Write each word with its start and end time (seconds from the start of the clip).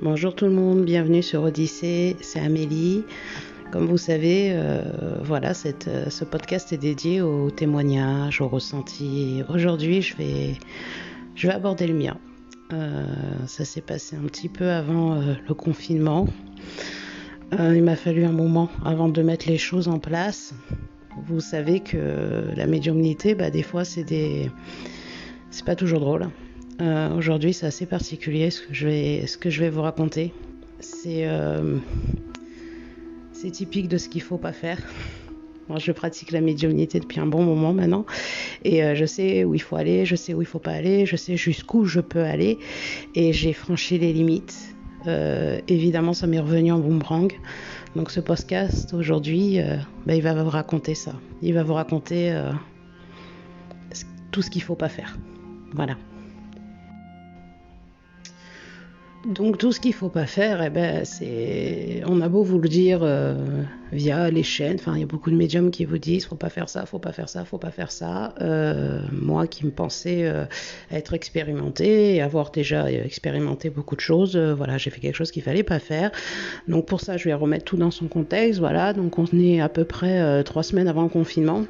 Bonjour 0.00 0.32
tout 0.32 0.44
le 0.44 0.52
monde, 0.52 0.84
bienvenue 0.84 1.24
sur 1.24 1.42
Odyssée, 1.42 2.14
c'est 2.20 2.38
Amélie. 2.38 3.02
Comme 3.72 3.86
vous 3.86 3.96
savez, 3.96 4.50
euh, 4.52 4.84
voilà, 5.24 5.54
euh, 5.88 6.08
ce 6.08 6.24
podcast 6.24 6.72
est 6.72 6.78
dédié 6.78 7.20
aux 7.20 7.50
témoignages, 7.50 8.40
aux 8.40 8.46
ressentis. 8.46 9.42
Aujourd'hui, 9.48 10.00
je 10.00 10.16
vais, 10.16 11.50
aborder 11.50 11.88
le 11.88 11.94
mien. 11.94 12.16
Euh, 12.72 13.06
ça 13.48 13.64
s'est 13.64 13.80
passé 13.80 14.14
un 14.14 14.24
petit 14.28 14.48
peu 14.48 14.70
avant 14.70 15.16
le 15.16 15.54
confinement. 15.54 16.28
Il 17.50 17.82
m'a 17.82 17.96
fallu 17.96 18.24
un 18.24 18.32
moment 18.32 18.70
avant 18.84 19.08
de 19.08 19.20
mettre 19.20 19.48
les 19.48 19.58
choses 19.58 19.88
en 19.88 19.98
place. 19.98 20.54
Vous 21.26 21.40
savez 21.40 21.80
que 21.80 22.44
la 22.54 22.68
médiumnité, 22.68 23.34
bah, 23.34 23.50
des 23.50 23.64
fois, 23.64 23.84
c'est 23.84 24.04
des, 24.04 24.48
c'est 25.50 25.64
pas 25.64 25.74
toujours 25.74 25.98
drôle. 25.98 26.28
Euh, 26.80 27.16
Aujourd'hui, 27.16 27.52
c'est 27.52 27.66
assez 27.66 27.86
particulier 27.86 28.50
ce 28.50 28.62
que 29.36 29.50
je 29.50 29.60
vais, 29.60 29.70
vous 29.70 29.82
raconter. 29.82 30.32
C'est 30.80 31.26
euh, 31.26 31.78
c'est 33.32 33.50
typique 33.50 33.88
de 33.88 33.98
ce 33.98 34.08
qu'il 34.08 34.22
faut 34.22 34.38
pas 34.38 34.52
faire. 34.52 34.78
Moi, 35.68 35.78
je 35.78 35.92
pratique 35.92 36.30
la 36.30 36.40
médiumnité 36.40 36.98
depuis 37.00 37.20
un 37.20 37.26
bon 37.26 37.42
moment 37.42 37.74
maintenant 37.74 38.06
et 38.64 38.82
euh, 38.82 38.94
je 38.94 39.04
sais 39.04 39.44
où 39.44 39.54
il 39.54 39.60
faut 39.60 39.76
aller, 39.76 40.06
je 40.06 40.16
sais 40.16 40.32
où 40.32 40.40
il 40.40 40.46
faut 40.46 40.58
pas 40.58 40.70
aller, 40.70 41.04
je 41.04 41.16
sais 41.16 41.36
jusqu'où 41.36 41.84
je 41.84 42.00
peux 42.00 42.22
aller 42.22 42.58
et 43.14 43.32
j'ai 43.32 43.52
franchi 43.52 43.98
les 43.98 44.12
limites. 44.12 44.56
Évidemment, 45.68 46.12
ça 46.12 46.26
m'est 46.26 46.38
revenu 46.38 46.70
en 46.70 46.78
boomerang. 46.80 47.32
Donc, 47.96 48.10
ce 48.10 48.20
podcast 48.20 48.92
aujourd'hui, 48.92 49.58
bah, 50.04 50.14
il 50.14 50.20
va 50.20 50.34
vous 50.34 50.50
raconter 50.50 50.94
ça. 50.94 51.12
Il 51.40 51.54
va 51.54 51.62
vous 51.62 51.72
raconter 51.72 52.38
tout 54.30 54.42
ce 54.42 54.50
qu'il 54.50 54.62
faut 54.62 54.74
pas 54.74 54.90
faire. 54.90 55.16
Voilà. 55.72 55.96
Donc 59.28 59.58
tout 59.58 59.72
ce 59.72 59.80
qu'il 59.80 59.92
faut 59.92 60.08
pas 60.08 60.24
faire, 60.24 60.62
eh 60.62 60.70
ben, 60.70 61.04
c'est, 61.04 62.00
on 62.06 62.22
a 62.22 62.30
beau 62.30 62.42
vous 62.42 62.58
le 62.58 62.68
dire 62.68 63.00
euh, 63.02 63.34
via 63.92 64.30
les 64.30 64.42
chaînes, 64.42 64.76
enfin 64.80 64.94
il 64.94 65.00
y 65.00 65.02
a 65.02 65.06
beaucoup 65.06 65.30
de 65.30 65.36
médiums 65.36 65.70
qui 65.70 65.84
vous 65.84 65.98
disent 65.98 66.24
faut 66.24 66.34
pas 66.34 66.48
faire 66.48 66.70
ça, 66.70 66.86
faut 66.86 66.98
pas 66.98 67.12
faire 67.12 67.28
ça, 67.28 67.44
faut 67.44 67.58
pas 67.58 67.70
faire 67.70 67.92
ça. 67.92 68.32
Euh, 68.40 69.02
moi 69.12 69.46
qui 69.46 69.66
me 69.66 69.70
pensais 69.70 70.22
euh, 70.22 70.46
être 70.90 71.12
expérimenté 71.12 72.22
avoir 72.22 72.50
déjà 72.50 72.90
expérimenté 72.90 73.68
beaucoup 73.68 73.96
de 73.96 74.00
choses, 74.00 74.34
voilà 74.34 74.78
j'ai 74.78 74.88
fait 74.88 75.00
quelque 75.00 75.16
chose 75.16 75.30
qu'il 75.30 75.42
fallait 75.42 75.62
pas 75.62 75.78
faire. 75.78 76.10
Donc 76.66 76.86
pour 76.86 77.02
ça 77.02 77.18
je 77.18 77.24
vais 77.24 77.34
remettre 77.34 77.66
tout 77.66 77.76
dans 77.76 77.90
son 77.90 78.08
contexte, 78.08 78.60
voilà. 78.60 78.94
Donc 78.94 79.18
on 79.18 79.26
est 79.34 79.60
à 79.60 79.68
peu 79.68 79.84
près 79.84 80.42
trois 80.44 80.62
semaines 80.62 80.88
avant 80.88 81.02
le 81.02 81.10
confinement. 81.10 81.66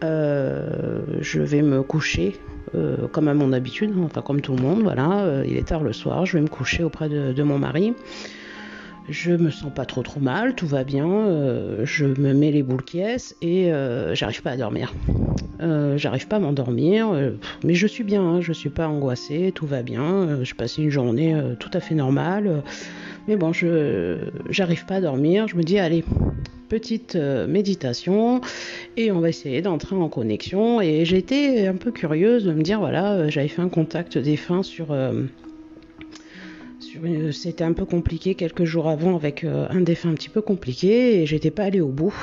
Je 0.00 1.40
vais 1.40 1.60
me 1.60 1.82
coucher 1.82 2.32
euh, 2.74 3.08
comme 3.08 3.28
à 3.28 3.34
mon 3.34 3.52
habitude, 3.52 3.92
enfin 4.02 4.22
comme 4.22 4.40
tout 4.40 4.54
le 4.54 4.62
monde, 4.62 4.82
voilà. 4.82 5.24
Euh, 5.24 5.44
il 5.46 5.56
est 5.56 5.68
tard 5.68 5.82
le 5.82 5.92
soir, 5.92 6.26
je 6.26 6.36
vais 6.36 6.42
me 6.42 6.48
coucher 6.48 6.82
auprès 6.82 7.08
de, 7.08 7.42
mon 7.42 7.58
mari. 7.58 7.94
Je 9.08 9.32
me 9.32 9.50
sens 9.50 9.70
pas 9.72 9.84
trop 9.84 10.02
trop 10.02 10.20
mal, 10.20 10.54
tout 10.54 10.66
va 10.66 10.82
bien. 10.82 11.06
euh, 11.06 11.82
je 11.84 12.06
me 12.06 12.32
mets 12.32 12.50
les 12.50 12.62
boules 12.62 12.82
qui 12.82 13.00
et 13.42 13.72
j'arrive 14.12 14.42
pas 14.42 14.52
à 14.52 14.56
dormir. 14.56 14.92
J'arrive 15.96 16.26
pas 16.26 16.36
à 16.36 16.40
m'endormir, 16.40 17.08
mais 17.64 17.74
je 17.74 17.86
suis 17.86 18.04
bien, 18.04 18.22
hein, 18.22 18.40
je 18.40 18.52
suis 18.52 18.70
pas 18.70 18.88
angoissée, 18.88 19.52
tout 19.54 19.66
va 19.66 19.82
bien. 19.82 20.42
Je 20.42 20.54
passe 20.54 20.78
une 20.78 20.90
journée 20.90 21.36
tout 21.58 21.70
à 21.72 21.80
fait 21.80 21.94
normale. 21.94 22.62
Mais 23.28 23.36
bon, 23.36 23.52
je 23.52 24.18
j'arrive 24.50 24.84
pas 24.86 24.96
à 24.96 25.00
dormir. 25.00 25.48
Je 25.48 25.56
me 25.56 25.62
dis 25.62 25.78
allez, 25.78 26.04
petite 26.68 27.16
euh, 27.16 27.46
méditation 27.46 28.40
et 28.96 29.12
on 29.12 29.20
va 29.20 29.28
essayer 29.28 29.62
d'entrer 29.62 29.96
en 29.96 30.08
connexion. 30.08 30.80
Et 30.80 31.02
été 31.02 31.66
un 31.66 31.76
peu 31.76 31.92
curieuse 31.92 32.44
de 32.44 32.52
me 32.52 32.62
dire 32.62 32.78
voilà, 32.78 33.12
euh, 33.12 33.30
j'avais 33.30 33.48
fait 33.48 33.62
un 33.62 33.68
contact 33.68 34.18
défunt 34.18 34.62
sur 34.62 34.90
euh, 34.90 35.22
c'était 37.32 37.64
un 37.64 37.72
peu 37.72 37.84
compliqué 37.84 38.34
quelques 38.34 38.64
jours 38.64 38.88
avant 38.88 39.16
avec 39.16 39.44
un 39.44 39.80
défunt 39.80 40.10
un 40.10 40.14
petit 40.14 40.28
peu 40.28 40.42
compliqué 40.42 41.22
et 41.22 41.26
j'étais 41.26 41.50
pas 41.50 41.64
allée 41.64 41.80
au 41.80 41.88
bout 41.88 42.14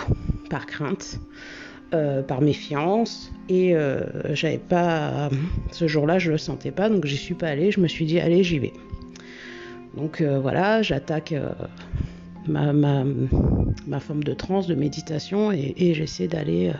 par 0.49 0.65
crainte. 0.65 1.19
par 2.27 2.39
méfiance 2.39 3.33
et 3.49 3.75
euh, 3.75 3.99
j'avais 4.33 4.59
pas 4.59 5.29
ce 5.71 5.87
jour-là 5.87 6.19
je 6.19 6.31
le 6.31 6.37
sentais 6.37 6.71
pas 6.71 6.87
donc 6.87 7.05
j'y 7.05 7.17
suis 7.17 7.33
pas 7.33 7.47
allée 7.47 7.69
je 7.69 7.81
me 7.81 7.87
suis 7.89 8.05
dit 8.05 8.17
allez 8.17 8.45
j'y 8.45 8.59
vais 8.59 8.71
donc 9.95 10.21
euh, 10.21 10.39
voilà 10.39 10.81
j'attaque 10.81 11.33
euh, 11.33 11.49
ma, 12.47 13.99
forme 13.99 14.23
de 14.23 14.33
transe 14.33 14.67
de 14.67 14.75
méditation 14.75 15.51
et, 15.51 15.93
j'essaie 15.93 16.27
d'aller 16.27 16.69
euh, 16.69 16.73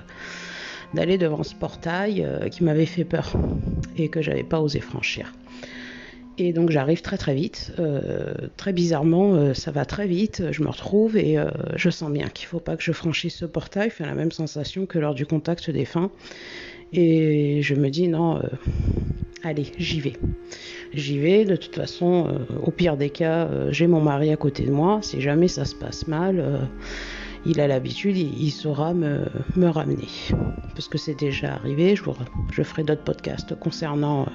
d'aller 0.94 1.18
devant 1.18 1.44
ce 1.44 1.56
portail 1.56 2.28
qui 2.52 2.64
m'avait 2.64 2.86
fait 2.86 3.06
peur 3.06 3.34
et 3.96 4.10
que 4.10 4.22
j'avais 4.22 4.44
pas 4.44 4.60
osé 4.60 4.80
franchir 4.82 5.34
et 6.38 6.54
donc 6.54 6.72
j'arrive 6.72 7.02
très 7.02 7.18
très 7.18 7.36
vite. 7.36 7.72
Très 8.58 8.74
bizarrement, 8.74 9.54
ça 9.54 9.70
va 9.70 9.86
très 9.86 10.08
vite. 10.08 10.44
Je 10.52 10.64
me 10.64 10.70
retrouve 10.70 11.16
et 11.18 11.38
je 11.76 11.90
sens 11.90 12.10
bien 12.10 12.30
qu'il 12.30 12.48
faut 12.48 12.60
pas 12.60 12.78
que 12.78 12.84
je 12.84 12.94
franchisse 12.94 13.36
ce 13.36 13.46
portail. 13.46 13.90
Fait 13.92 14.06
la 14.06 14.16
même 14.16 14.32
sensation 14.32 14.86
que 14.86 14.98
lors 14.98 15.14
du 15.14 15.26
contact 15.26 15.70
des 15.70 15.86
fins. 15.86 16.10
Et 16.94 17.62
je 17.62 17.74
me 17.76 17.90
dis 17.90 18.08
non, 18.08 18.38
euh, 18.38 18.42
allez, 19.44 19.72
j'y 19.78 20.02
vais. 20.02 20.14
J'y 20.94 21.20
vais. 21.20 21.46
De 21.46 21.56
toute 21.56 21.76
façon, 21.76 22.28
euh, 22.28 22.56
au 22.64 22.72
pire 22.72 22.98
des 22.98 23.10
cas, 23.10 23.46
euh, 23.46 23.72
j'ai 23.72 23.88
mon 23.88 24.02
mari 24.02 24.32
à 24.32 24.38
côté 24.38 24.64
de 24.64 24.72
moi. 24.72 25.00
Si 25.02 25.22
jamais 25.22 25.48
ça 25.48 25.64
se 25.64 25.76
passe 25.76 26.08
mal, 26.08 26.68
il 27.46 27.62
a 27.62 27.68
l'habitude, 27.68 28.18
il, 28.18 28.52
saura 28.52 28.94
me, 28.94 29.26
me 29.56 29.68
ramener. 29.68 30.10
Parce 30.74 30.88
que 30.88 30.98
c'est 30.98 31.18
déjà 31.18 31.54
arrivé. 31.54 31.96
Je, 31.96 32.64
ferai 32.64 32.84
d'autres 32.84 33.04
podcasts 33.04 33.58
concernant. 33.58 34.28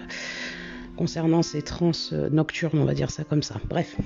ces 1.43 1.62
trans 1.62 1.93
nocturnes, 2.31 2.78
on 2.78 2.84
va 2.84 2.94
dire 2.94 3.11
ça 3.11 3.25
comme 3.25 3.43
ça. 3.43 3.56
Bref. 3.69 3.97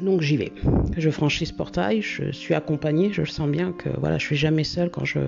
Donc 0.00 0.20
j'y 0.20 0.36
vais. 0.36 0.52
Je 0.96 1.10
franchis 1.10 1.46
ce 1.46 1.52
portail, 1.52 2.02
je 2.02 2.30
suis 2.30 2.54
accompagnée, 2.54 3.12
je 3.12 3.24
sens 3.24 3.48
bien 3.48 3.72
que 3.72 3.88
voilà, 3.98 4.18
je 4.18 4.24
suis 4.24 4.36
jamais 4.36 4.64
seule 4.64 4.90
quand 4.90 5.04
je 5.04 5.20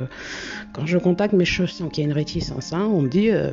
quand 0.72 0.86
je 0.86 0.98
contacte, 0.98 1.34
mais 1.34 1.44
je 1.44 1.66
sens 1.66 1.91
qu'il 1.92 2.04
y 2.04 2.06
a 2.06 2.10
une 2.10 2.14
réticence. 2.14 2.72
hein. 2.72 2.88
On 2.92 3.02
me 3.02 3.08
dit 3.08 3.30
euh, 3.30 3.52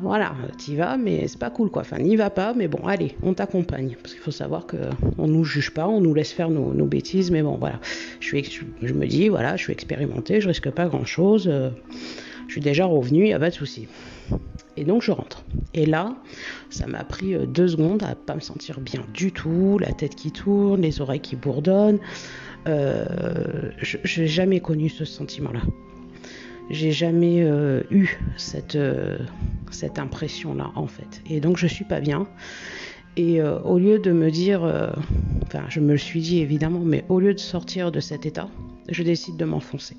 voilà, 0.00 0.34
t'y 0.58 0.76
vas, 0.76 0.96
mais 0.96 1.26
c'est 1.26 1.38
pas 1.38 1.50
cool 1.50 1.70
quoi. 1.70 1.82
Enfin, 1.82 1.98
n'y 1.98 2.16
va 2.16 2.30
pas, 2.30 2.54
mais 2.54 2.68
bon, 2.68 2.86
allez, 2.86 3.16
on 3.22 3.34
t'accompagne. 3.34 3.96
Parce 4.00 4.14
qu'il 4.14 4.22
faut 4.22 4.30
savoir 4.30 4.66
que 4.66 4.76
on 5.18 5.26
nous 5.26 5.44
juge 5.44 5.70
pas, 5.70 5.88
on 5.88 6.00
nous 6.00 6.14
laisse 6.14 6.32
faire 6.32 6.50
nos, 6.50 6.86
bêtises, 6.86 7.30
mais 7.30 7.42
bon, 7.42 7.56
voilà. 7.56 7.80
Je, 8.20 8.36
me 8.36 9.06
dis, 9.06 9.28
voilà, 9.28 9.56
je 9.56 9.64
suis 9.64 9.72
expérimentée, 9.72 10.40
je 10.40 10.48
risque 10.48 10.70
pas 10.70 10.86
grand 10.86 11.04
chose. 11.04 11.50
je 12.46 12.52
suis 12.52 12.60
déjà 12.60 12.84
revenue, 12.84 13.28
y 13.28 13.32
a 13.32 13.40
pas 13.40 13.50
de 13.50 13.54
souci. 13.54 13.88
Et 14.78 14.84
donc 14.84 15.02
je 15.02 15.10
rentre. 15.10 15.44
Et 15.74 15.86
là, 15.86 16.14
ça 16.70 16.86
m'a 16.86 17.02
pris 17.02 17.34
euh, 17.34 17.46
deux 17.46 17.66
secondes 17.66 18.04
à 18.04 18.14
pas 18.14 18.36
me 18.36 18.40
sentir 18.40 18.80
bien 18.80 19.04
du 19.12 19.32
tout, 19.32 19.76
la 19.80 19.90
tête 19.90 20.14
qui 20.14 20.30
tourne, 20.30 20.82
les 20.82 21.00
oreilles 21.00 21.20
qui 21.20 21.34
bourdonnent. 21.34 21.98
Euh, 22.68 23.72
je 23.82 24.20
n'ai 24.20 24.28
jamais 24.28 24.60
connu 24.60 24.88
ce 24.88 25.04
sentiment-là. 25.04 25.62
J'ai 26.70 26.92
jamais 26.92 27.42
euh, 27.42 27.82
eu 27.90 28.20
cette, 28.36 28.78
cette 29.72 29.98
impression-là, 29.98 30.70
en 30.76 30.86
fait. 30.86 31.22
Et 31.28 31.40
donc 31.40 31.56
je 31.56 31.66
suis 31.66 31.84
pas 31.84 32.00
bien. 32.00 32.28
Et 33.16 33.42
au 33.42 33.80
lieu 33.80 33.98
de 33.98 34.12
me 34.12 34.30
dire, 34.30 34.62
enfin 35.42 35.64
je 35.68 35.80
me 35.80 35.90
le 35.90 35.98
suis 35.98 36.20
dit 36.20 36.38
évidemment, 36.38 36.78
mais 36.84 37.04
au 37.08 37.18
lieu 37.18 37.34
de 37.34 37.40
sortir 37.40 37.90
de 37.90 37.98
cet 37.98 38.26
état, 38.26 38.48
je 38.88 39.02
décide 39.02 39.36
de 39.36 39.44
m'enfoncer. 39.44 39.96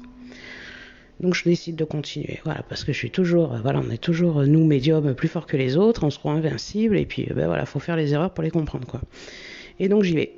Donc 1.20 1.34
je 1.34 1.44
décide 1.44 1.76
de 1.76 1.84
continuer, 1.84 2.40
voilà, 2.46 2.64
parce 2.70 2.86
que 2.86 2.94
je 2.94 2.98
suis 2.98 3.12
toujours, 3.12 3.54
euh, 3.54 3.60
voilà, 3.62 3.82
on 3.86 3.92
est 3.92 3.98
toujours 3.98 4.40
euh, 4.40 4.46
nous 4.46 4.66
médiums 4.66 5.14
plus 5.14 5.28
forts 5.28 5.48
que 5.48 5.58
les 5.58 5.76
autres, 5.76 6.06
on 6.06 6.10
se 6.10 6.18
croit 6.18 6.32
invincible, 6.32 6.98
et 6.98 7.06
puis 7.06 7.28
euh, 7.30 7.34
ben 7.34 7.48
voilà, 7.48 7.66
faut 7.66 7.80
faire 7.80 7.98
les 7.98 8.14
erreurs 8.14 8.32
pour 8.34 8.44
les 8.44 8.52
comprendre, 8.52 8.88
quoi. 8.88 9.02
Et 9.82 9.90
donc 9.90 10.04
j'y 10.04 10.16
vais, 10.16 10.34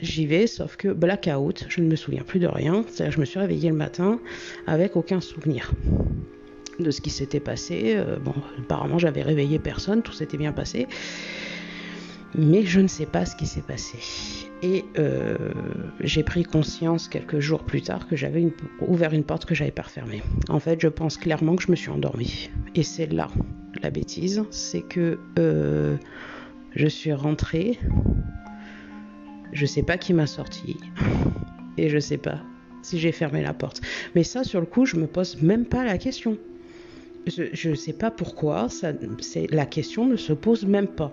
j'y 0.00 0.26
vais, 0.26 0.46
sauf 0.46 0.76
que 0.76 0.88
blackout, 0.88 1.66
je 1.68 1.80
ne 1.80 1.86
me 1.86 1.96
souviens 1.96 2.22
plus 2.22 2.40
de 2.40 2.46
rien, 2.46 2.84
c'est-à-dire 2.88 3.12
je 3.12 3.20
me 3.20 3.24
suis 3.24 3.38
réveillée 3.38 3.70
le 3.70 3.76
matin 3.76 4.20
avec 4.66 4.96
aucun 4.96 5.20
souvenir 5.20 5.72
de 6.78 6.90
ce 6.90 7.00
qui 7.00 7.10
s'était 7.10 7.40
passé. 7.40 8.02
Bon, 8.24 8.32
apparemment 8.58 8.98
j'avais 8.98 9.20
réveillé 9.20 9.58
personne, 9.58 10.00
tout 10.00 10.12
s'était 10.12 10.38
bien 10.38 10.52
passé, 10.52 10.86
mais 12.34 12.64
je 12.64 12.80
ne 12.80 12.88
sais 12.88 13.06
pas 13.06 13.24
ce 13.26 13.36
qui 13.36 13.46
s'est 13.46 13.62
passé. 13.62 13.98
Et 14.62 14.84
euh, 14.98 15.36
j'ai 16.00 16.22
pris 16.22 16.42
conscience 16.42 17.08
quelques 17.08 17.38
jours 17.38 17.62
plus 17.64 17.82
tard 17.82 18.08
que 18.08 18.16
j'avais 18.16 18.52
ouvert 18.80 19.12
une 19.12 19.24
porte 19.24 19.44
que 19.44 19.54
j'avais 19.54 19.70
pas 19.70 19.82
refermée. 19.82 20.22
En 20.48 20.58
fait, 20.58 20.80
je 20.80 20.88
pense 20.88 21.16
clairement 21.16 21.56
que 21.56 21.62
je 21.62 21.70
me 21.70 21.76
suis 21.76 21.90
endormie. 21.90 22.50
Et 22.74 22.82
c'est 22.82 23.06
là 23.06 23.28
la 23.82 23.90
bêtise, 23.90 24.44
c'est 24.50 24.82
que 24.82 25.18
euh, 25.38 25.96
je 26.74 26.86
suis 26.86 27.12
rentrée, 27.12 27.78
je 29.52 29.66
sais 29.66 29.82
pas 29.82 29.98
qui 29.98 30.12
m'a 30.12 30.26
sorti, 30.26 30.76
et 31.76 31.88
je 31.88 31.98
sais 31.98 32.18
pas 32.18 32.40
si 32.82 32.98
j'ai 32.98 33.12
fermé 33.12 33.42
la 33.42 33.52
porte. 33.52 33.80
Mais 34.14 34.24
ça, 34.24 34.44
sur 34.44 34.60
le 34.60 34.66
coup, 34.66 34.86
je 34.86 34.96
me 34.96 35.06
pose 35.06 35.40
même 35.42 35.64
pas 35.64 35.84
la 35.84 35.98
question. 35.98 36.38
Je 37.26 37.68
ne 37.68 37.74
sais 37.74 37.92
pas 37.92 38.10
pourquoi, 38.10 38.68
la 39.50 39.66
question 39.66 40.06
ne 40.06 40.16
se 40.16 40.32
pose 40.32 40.64
même 40.64 40.88
pas. 40.88 41.12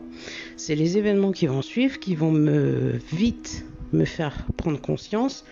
C'est 0.56 0.76
les 0.76 0.98
événements 0.98 1.32
qui 1.32 1.48
vont 1.48 1.62
suivre 1.62 2.00
qui 2.00 2.16
vont 2.16 2.32
me 2.32 2.94
vite 3.12 3.66
me 3.92 4.06
faire 4.06 4.46
prendre 4.58 4.80
conscience 4.80 5.46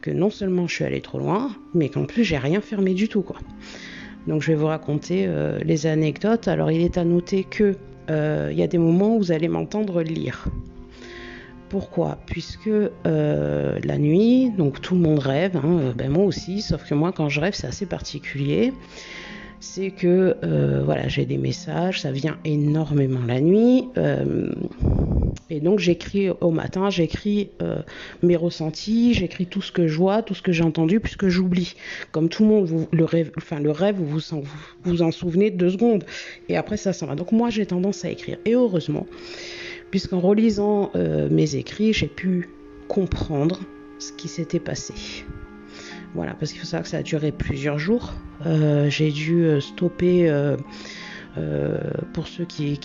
que 0.00 0.10
non 0.10 0.30
seulement 0.30 0.66
je 0.66 0.74
suis 0.74 0.84
allée 0.84 1.00
trop 1.00 1.18
loin, 1.18 1.56
mais 1.72 1.88
qu'en 1.88 2.04
plus 2.04 2.24
j'ai 2.24 2.36
rien 2.36 2.60
fermé 2.60 2.92
du 2.92 3.08
tout. 3.08 3.24
Donc 4.26 4.42
je 4.42 4.48
vais 4.48 4.54
vous 4.54 4.66
raconter 4.66 5.24
euh, 5.26 5.58
les 5.64 5.86
anecdotes. 5.86 6.48
Alors 6.48 6.70
il 6.70 6.82
est 6.82 6.98
à 6.98 7.04
noter 7.04 7.44
que 7.44 7.76
euh, 8.10 8.50
il 8.52 8.58
y 8.58 8.62
a 8.62 8.66
des 8.66 8.78
moments 8.78 9.16
où 9.16 9.18
vous 9.18 9.32
allez 9.32 9.48
m'entendre 9.48 10.02
lire. 10.02 10.46
Pourquoi? 11.70 12.18
Puisque 12.26 12.68
euh, 12.68 13.78
la 13.82 13.98
nuit, 13.98 14.50
donc 14.50 14.80
tout 14.80 14.94
le 14.94 15.00
monde 15.00 15.18
rêve, 15.18 15.56
hein, 15.56 15.94
ben 15.96 16.10
moi 16.10 16.24
aussi, 16.24 16.60
sauf 16.60 16.86
que 16.86 16.94
moi 16.94 17.12
quand 17.12 17.28
je 17.28 17.40
rêve 17.40 17.54
c'est 17.54 17.66
assez 17.66 17.86
particulier. 17.86 18.72
C'est 19.66 19.90
que 19.90 20.36
euh, 20.44 20.82
voilà, 20.84 21.08
j'ai 21.08 21.24
des 21.24 21.38
messages, 21.38 22.02
ça 22.02 22.12
vient 22.12 22.36
énormément 22.44 23.22
la 23.26 23.40
nuit. 23.40 23.88
et 25.48 25.60
donc 25.60 25.78
j'écris 25.78 26.28
au 26.28 26.50
matin, 26.50 26.90
j'écris 26.90 27.48
mes 28.22 28.36
ressentis, 28.36 29.14
j'écris 29.14 29.46
tout 29.46 29.62
ce 29.62 29.72
que 29.72 29.88
je 29.88 29.96
vois, 29.96 30.22
tout 30.22 30.34
ce 30.34 30.42
que 30.42 30.52
j'ai 30.52 30.62
entendu, 30.62 31.00
puisque 31.00 31.28
j'oublie. 31.28 31.74
Comme 32.12 32.28
tout 32.28 32.42
le 32.44 32.48
monde, 32.50 32.86
le 32.92 33.04
rêve, 33.04 33.32
enfin 33.38 33.58
le 33.58 33.70
rêve, 33.70 33.96
vous 33.96 34.06
vous 34.06 34.34
en, 34.34 34.42
vous 34.84 35.02
en 35.02 35.10
souvenez 35.10 35.50
deux 35.50 35.70
secondes, 35.70 36.04
et 36.48 36.56
après 36.56 36.76
ça 36.76 36.92
s'en 36.92 37.06
va. 37.06 37.14
Donc 37.14 37.32
moi 37.32 37.48
j'ai 37.50 37.66
tendance 37.66 38.04
à 38.04 38.10
écrire. 38.10 38.36
Et 38.44 38.52
heureusement, 38.52 39.06
puisqu'en 39.90 40.20
relisant 40.20 40.90
euh, 40.94 41.28
mes 41.30 41.56
écrits, 41.56 41.92
j'ai 41.92 42.08
pu 42.08 42.50
comprendre 42.86 43.60
ce 43.98 44.12
qui 44.12 44.28
s'était 44.28 44.60
passé. 44.60 44.94
Voilà, 46.14 46.34
parce 46.34 46.52
qu'il 46.52 46.60
faut 46.60 46.66
savoir 46.66 46.84
que 46.84 46.88
ça 46.88 46.98
a 46.98 47.02
duré 47.02 47.32
plusieurs 47.32 47.78
jours. 47.78 48.12
Euh, 48.46 48.88
j'ai 48.88 49.10
dû 49.10 49.44
euh, 49.44 49.60
stopper, 49.60 50.32
pour 52.12 52.28
ceux 52.28 52.44
qui, 52.44 52.78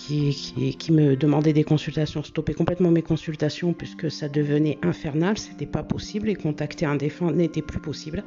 me 0.90 1.14
demandaient 1.14 1.52
des 1.52 1.62
consultations, 1.62 2.22
stopper 2.24 2.54
complètement 2.54 2.90
mes 2.90 3.02
consultations 3.02 3.72
puisque 3.72 4.10
ça 4.10 4.28
devenait 4.28 4.78
infernal, 4.82 5.38
c'était 5.38 5.66
pas 5.66 5.84
possible 5.84 6.28
et 6.28 6.34
contacter 6.34 6.84
un 6.84 6.96
défunt 6.96 7.30
n'était 7.30 7.62
plus 7.62 7.78
possible. 7.78 8.24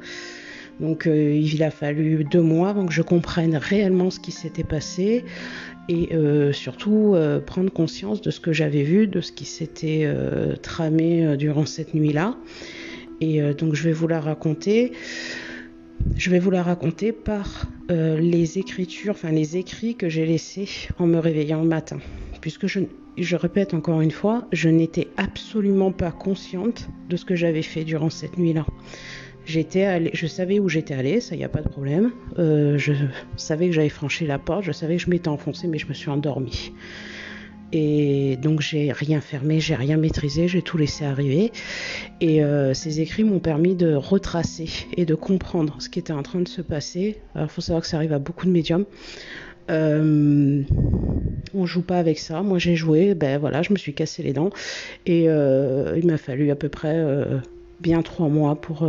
Donc 0.80 1.06
il 1.06 1.62
a 1.62 1.70
fallu 1.70 2.24
deux 2.24 2.40
mois 2.40 2.70
avant 2.70 2.86
que 2.86 2.92
je 2.92 3.02
comprenne 3.02 3.54
réellement 3.54 4.10
ce 4.10 4.18
qui 4.18 4.32
s'était 4.32 4.64
passé 4.64 5.24
et 5.88 6.14
euh, 6.14 6.52
surtout 6.52 7.12
euh, 7.14 7.40
prendre 7.40 7.70
conscience 7.70 8.20
de 8.20 8.30
ce 8.30 8.40
que 8.40 8.52
j'avais 8.52 8.82
vu, 8.82 9.06
de 9.06 9.20
ce 9.20 9.32
qui 9.32 9.44
s'était 9.44 10.02
euh, 10.04 10.56
tramé 10.56 11.36
durant 11.36 11.66
cette 11.66 11.94
nuit-là. 11.94 12.36
Et 13.20 13.40
donc 13.54 13.74
je 13.74 13.84
vais 13.84 13.92
vous 13.92 14.08
la 14.08 14.20
raconter. 14.20 14.92
Je 16.16 16.30
vais 16.30 16.38
vous 16.38 16.50
la 16.50 16.62
raconter 16.62 17.12
par 17.12 17.66
les 17.88 18.58
écritures, 18.58 19.12
enfin 19.12 19.30
les 19.30 19.56
écrits 19.56 19.94
que 19.94 20.08
j'ai 20.08 20.26
laissés 20.26 20.68
en 20.98 21.06
me 21.06 21.18
réveillant 21.18 21.62
le 21.62 21.68
matin. 21.68 21.98
Puisque 22.40 22.66
je, 22.66 22.80
je 23.16 23.36
répète 23.36 23.74
encore 23.74 24.00
une 24.00 24.10
fois, 24.10 24.46
je 24.52 24.68
n'étais 24.68 25.08
absolument 25.16 25.92
pas 25.92 26.10
consciente 26.10 26.88
de 27.08 27.16
ce 27.16 27.24
que 27.24 27.34
j'avais 27.34 27.62
fait 27.62 27.84
durant 27.84 28.10
cette 28.10 28.38
nuit-là. 28.38 28.66
J'étais 29.46 30.10
je 30.14 30.26
savais 30.26 30.58
où 30.58 30.68
j'étais 30.68 30.94
allée, 30.94 31.20
ça 31.20 31.36
y 31.36 31.44
a 31.44 31.48
pas 31.48 31.60
de 31.60 31.68
problème. 31.68 32.12
Euh, 32.38 32.78
je 32.78 32.92
savais 33.36 33.66
que 33.66 33.72
j'avais 33.72 33.90
franchi 33.90 34.26
la 34.26 34.38
porte, 34.38 34.64
je 34.64 34.72
savais 34.72 34.96
que 34.96 35.02
je 35.02 35.10
m'étais 35.10 35.28
enfoncée, 35.28 35.68
mais 35.68 35.78
je 35.78 35.86
me 35.86 35.92
suis 35.92 36.08
endormie. 36.08 36.72
Et 37.72 38.36
donc 38.36 38.60
j'ai 38.60 38.92
rien 38.92 39.20
fermé, 39.20 39.60
j'ai 39.60 39.74
rien 39.74 39.96
maîtrisé, 39.96 40.48
j'ai 40.48 40.62
tout 40.62 40.78
laissé 40.78 41.04
arriver. 41.04 41.52
Et 42.20 42.44
euh, 42.44 42.74
ces 42.74 43.00
écrits 43.00 43.24
m'ont 43.24 43.40
permis 43.40 43.74
de 43.74 43.94
retracer 43.94 44.68
et 44.96 45.04
de 45.04 45.14
comprendre 45.14 45.76
ce 45.80 45.88
qui 45.88 45.98
était 45.98 46.12
en 46.12 46.22
train 46.22 46.40
de 46.40 46.48
se 46.48 46.62
passer. 46.62 47.18
Alors 47.34 47.48
il 47.48 47.52
faut 47.52 47.60
savoir 47.60 47.82
que 47.82 47.88
ça 47.88 47.96
arrive 47.96 48.12
à 48.12 48.18
beaucoup 48.18 48.46
de 48.46 48.52
médiums. 48.52 48.84
Euh, 49.70 50.62
on 51.54 51.66
joue 51.66 51.82
pas 51.82 51.98
avec 51.98 52.18
ça. 52.18 52.42
Moi 52.42 52.58
j'ai 52.58 52.76
joué, 52.76 53.14
ben 53.14 53.38
voilà, 53.38 53.62
je 53.62 53.72
me 53.72 53.78
suis 53.78 53.94
cassé 53.94 54.22
les 54.22 54.32
dents 54.32 54.50
et 55.06 55.28
euh, 55.28 55.98
il 55.98 56.06
m'a 56.06 56.18
fallu 56.18 56.50
à 56.50 56.56
peu 56.56 56.68
près 56.68 57.04
bien 57.80 58.02
trois 58.02 58.28
mois 58.28 58.54
pour 58.54 58.86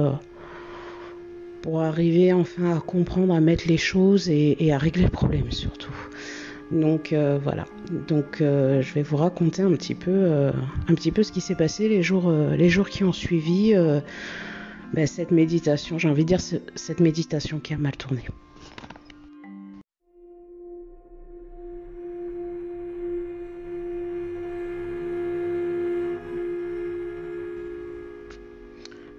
pour 1.66 1.82
arriver 1.82 2.32
enfin 2.32 2.78
à 2.78 2.80
comprendre, 2.80 3.34
à 3.34 3.40
mettre 3.40 3.68
les 3.68 3.78
choses 3.78 4.30
et, 4.30 4.72
à 4.72 4.78
régler 4.78 5.06
le 5.06 5.10
problème 5.10 5.52
surtout. 5.52 5.92
Donc 6.72 7.14
euh, 7.14 7.38
voilà. 7.42 7.66
Donc 8.08 8.42
euh, 8.42 8.82
je 8.82 8.94
vais 8.94 9.04
vous 9.04 9.18
raconter 9.18 9.62
un 9.62 9.72
petit 9.72 9.96
peu, 9.96 10.12
euh, 10.12 10.52
un 10.88 10.96
petit 10.96 11.12
peu 11.12 11.24
ce 11.24 11.32
qui 11.32 11.42
s'est 11.42 11.56
passé 11.56 11.88
les 11.88 12.02
jours, 12.02 12.32
les 12.32 12.70
jours 12.70 12.90
qui 12.90 13.04
ont 13.04 13.14
suivi 13.14 13.74
ben, 14.94 15.08
cette 15.08 15.32
méditation. 15.32 15.98
J'ai 16.00 16.10
envie 16.10 16.24
de 16.24 16.28
dire 16.28 16.42
cette 16.42 17.00
méditation 17.00 17.60
qui 17.60 17.74
a 17.74 17.78
mal 17.78 17.96
tourné. 17.96 18.24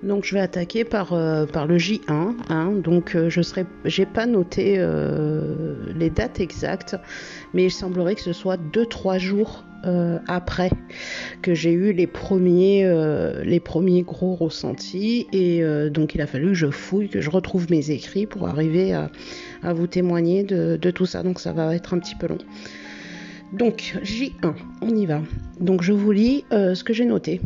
Donc 0.03 0.25
je 0.25 0.35
vais 0.35 0.41
attaquer 0.41 0.85
par, 0.85 1.15
euh, 1.15 1.47
par 1.47 1.67
le 1.67 1.79
J1. 1.79 2.35
Hein. 2.49 2.73
donc 2.73 3.15
euh, 3.15 3.31
je 3.31 3.41
serai, 3.41 3.65
j'ai 3.85 4.05
pas 4.05 4.27
noté 4.27 4.77
euh, 4.79 5.75
les 5.97 6.11
dates 6.11 6.39
exactes, 6.39 6.97
mais 7.55 7.65
il 7.65 7.71
semblerait 7.71 8.15
que 8.15 8.21
ce 8.21 8.33
soit 8.33 8.59
2-3 8.73 9.19
jours 9.19 9.65
après 10.27 10.71
que 11.43 11.55
j'ai 11.55 11.71
eu 11.71 11.93
les 11.93 12.09
premiers, 12.09 12.93
les 13.45 13.61
premiers 13.61 14.03
gros 14.03 14.35
ressentis. 14.35 15.29
Et 15.33 15.63
donc 15.91 16.17
il 16.17 16.21
a 16.21 16.27
fallu 16.27 16.49
que 16.49 16.55
je 16.55 16.71
fouille, 16.73 17.09
que 17.09 17.21
je 17.21 17.31
retrouve 17.31 17.71
mes 17.71 17.93
écrits 17.93 18.27
pour 18.27 18.49
arriver 18.49 18.95
à, 18.95 19.13
à 19.63 19.75
vous 19.75 19.87
témoigner 19.87 20.43
de, 20.43 20.77
de, 20.77 20.91
tout 20.91 21.07
ça. 21.07 21.23
Donc 21.23 21.39
ça 21.39 21.53
va 21.53 21.73
être 21.73 21.95
un 21.95 22.01
petit 22.01 22.17
peu 22.17 22.27
long. 22.27 22.39
Donc 23.53 23.97
J1, 24.03 24.55
on 24.83 24.89
y 24.89 25.07
va. 25.07 25.23
Donc 25.61 25.85
je 25.85 25.93
vous 25.93 26.11
lis 26.11 26.45
ce 26.51 26.83
que 26.83 26.93
j'ai 26.93 27.05
noté. 27.05 27.41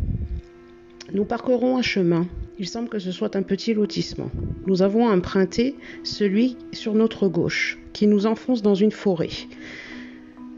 Nous 1.13 1.25
parcourons 1.25 1.77
un 1.77 1.83
chemin 1.83 2.25
il 2.61 2.67
semble 2.67 2.89
que 2.89 2.99
ce 2.99 3.11
soit 3.11 3.35
un 3.35 3.41
petit 3.41 3.73
lotissement. 3.73 4.29
Nous 4.67 4.83
avons 4.83 5.09
emprunté 5.09 5.75
celui 6.03 6.57
sur 6.71 6.93
notre 6.93 7.27
gauche, 7.27 7.79
qui 7.91 8.05
nous 8.05 8.27
enfonce 8.27 8.61
dans 8.61 8.75
une 8.75 8.91
forêt. 8.91 9.31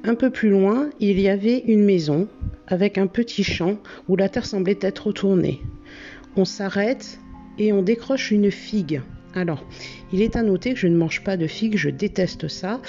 Un 0.03 0.13
peu 0.13 0.29
plus 0.29 0.50
loin, 0.50 0.89
il 1.00 1.17
y 1.21 1.29
avait 1.29 1.59
une 1.59 1.85
maison, 1.85 2.27
avec 2.67 2.97
un 2.97 3.07
petit 3.07 3.45
champ 3.45 3.77
où 4.09 4.17
la 4.17 4.27
terre 4.27 4.45
semblait 4.45 4.79
être 4.81 5.13
tournée. 5.13 5.61
On 6.35 6.44
s'arrête 6.44 7.21
et 7.57 7.71
on 7.71 7.81
décroche 7.81 8.31
une 8.31 8.51
figue. 8.51 9.01
Alors, 9.33 9.65
il 10.11 10.21
est 10.21 10.35
à 10.35 10.44
noter 10.44 10.73
que 10.73 10.79
je 10.79 10.88
ne 10.88 10.97
mange 10.97 11.23
pas 11.23 11.38
de 11.38 11.47
figues, 11.47 11.77
je 11.77 11.89
déteste 11.89 12.50
ça. 12.50 12.81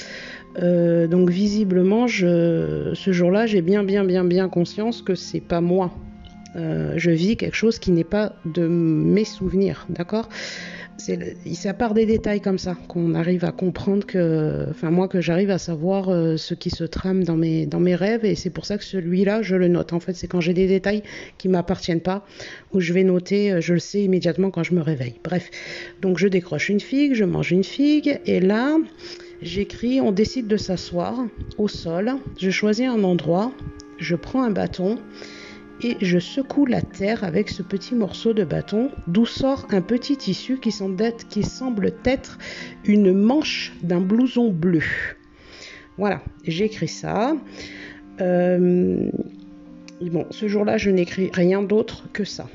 Euh, 0.58 1.06
donc 1.06 1.30
visiblement, 1.30 2.08
ce 2.08 2.92
jour-là, 3.12 3.46
j'ai 3.46 3.62
bien, 3.62 3.84
bien, 3.84 4.02
bien, 4.02 4.24
bien 4.24 4.48
conscience 4.48 5.02
que 5.02 5.14
c'est 5.14 5.40
pas 5.40 5.60
moi 5.60 5.92
euh, 6.56 6.94
je 6.96 7.10
vis 7.10 7.36
quelque 7.36 7.56
chose 7.56 7.78
qui 7.78 7.90
n'est 7.90 8.04
pas 8.04 8.34
de 8.44 8.66
mes 8.66 9.24
souvenirs, 9.24 9.86
d'accord? 9.88 10.28
C'est 10.96 11.68
à 11.68 11.74
part 11.74 11.92
des 11.92 12.06
détails 12.06 12.40
comme 12.40 12.58
ça 12.58 12.76
qu'on 12.88 13.14
arrive 13.14 13.44
à 13.44 13.50
comprendre 13.50 14.06
que, 14.06 14.66
enfin 14.70 14.90
moi 14.90 15.08
que 15.08 15.20
j'arrive 15.20 15.50
à 15.50 15.58
savoir 15.58 16.08
euh, 16.08 16.36
ce 16.36 16.54
qui 16.54 16.70
se 16.70 16.84
trame 16.84 17.24
dans 17.24 17.36
mes, 17.36 17.66
dans 17.66 17.80
mes 17.80 17.96
rêves 17.96 18.24
et 18.24 18.36
c'est 18.36 18.50
pour 18.50 18.64
ça 18.64 18.78
que 18.78 18.84
celui-là 18.84 19.42
je 19.42 19.56
le 19.56 19.66
note. 19.66 19.92
En 19.92 19.98
fait 19.98 20.14
c'est 20.14 20.28
quand 20.28 20.40
j'ai 20.40 20.54
des 20.54 20.68
détails 20.68 21.02
qui 21.36 21.48
m'appartiennent 21.48 22.00
pas 22.00 22.24
où 22.72 22.80
je 22.80 22.92
vais 22.92 23.02
noter, 23.02 23.52
euh, 23.52 23.60
je 23.60 23.74
le 23.74 23.80
sais 23.80 24.02
immédiatement 24.02 24.50
quand 24.50 24.62
je 24.62 24.72
me 24.72 24.80
réveille. 24.80 25.16
Bref, 25.24 25.50
donc 26.00 26.16
je 26.18 26.28
décroche 26.28 26.68
une 26.68 26.80
figue, 26.80 27.14
je 27.14 27.24
mange 27.24 27.50
une 27.50 27.64
figue 27.64 28.20
et 28.24 28.38
là 28.38 28.76
j'écris, 29.42 30.00
on 30.00 30.12
décide 30.12 30.46
de 30.46 30.56
s'asseoir 30.56 31.26
au 31.58 31.66
sol, 31.66 32.12
je 32.38 32.50
choisis 32.50 32.86
un 32.86 33.02
endroit, 33.02 33.52
je 33.98 34.14
prends 34.14 34.44
un 34.44 34.50
bâton 34.50 34.98
et 35.84 35.98
je 36.00 36.18
secoue 36.18 36.64
la 36.64 36.80
terre 36.80 37.24
avec 37.24 37.50
ce 37.50 37.62
petit 37.62 37.94
morceau 37.94 38.32
de 38.32 38.42
bâton, 38.42 38.90
d'où 39.06 39.26
sort 39.26 39.66
un 39.70 39.82
petit 39.82 40.16
tissu 40.16 40.58
qui 40.58 40.72
semble 40.72 41.02
être, 41.02 41.28
qui 41.28 41.42
semble 41.42 41.92
être 42.06 42.38
une 42.86 43.12
manche 43.12 43.74
d'un 43.82 44.00
blouson 44.00 44.50
bleu. 44.50 44.82
Voilà, 45.98 46.22
j'écris 46.44 46.88
ça. 46.88 47.36
Euh, 48.22 49.10
bon, 50.00 50.24
ce 50.30 50.48
jour-là, 50.48 50.78
je 50.78 50.88
n'écris 50.88 51.30
rien 51.34 51.62
d'autre 51.62 52.08
que 52.14 52.24
ça. 52.24 52.48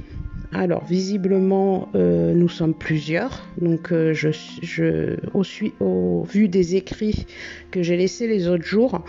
Alors, 0.51 0.83
visiblement, 0.85 1.89
euh, 1.93 2.33
nous 2.33 2.49
sommes 2.49 2.73
plusieurs. 2.73 3.47
Donc, 3.61 3.91
euh, 3.91 4.11
je, 4.15 4.29
je, 4.63 5.17
au, 5.35 5.43
au, 5.79 6.23
vu 6.23 6.47
des 6.47 6.75
écrits 6.75 7.27
que 7.69 7.83
j'ai 7.83 7.95
laissés 7.95 8.27
les 8.27 8.47
autres 8.47 8.65
jours, 8.65 9.03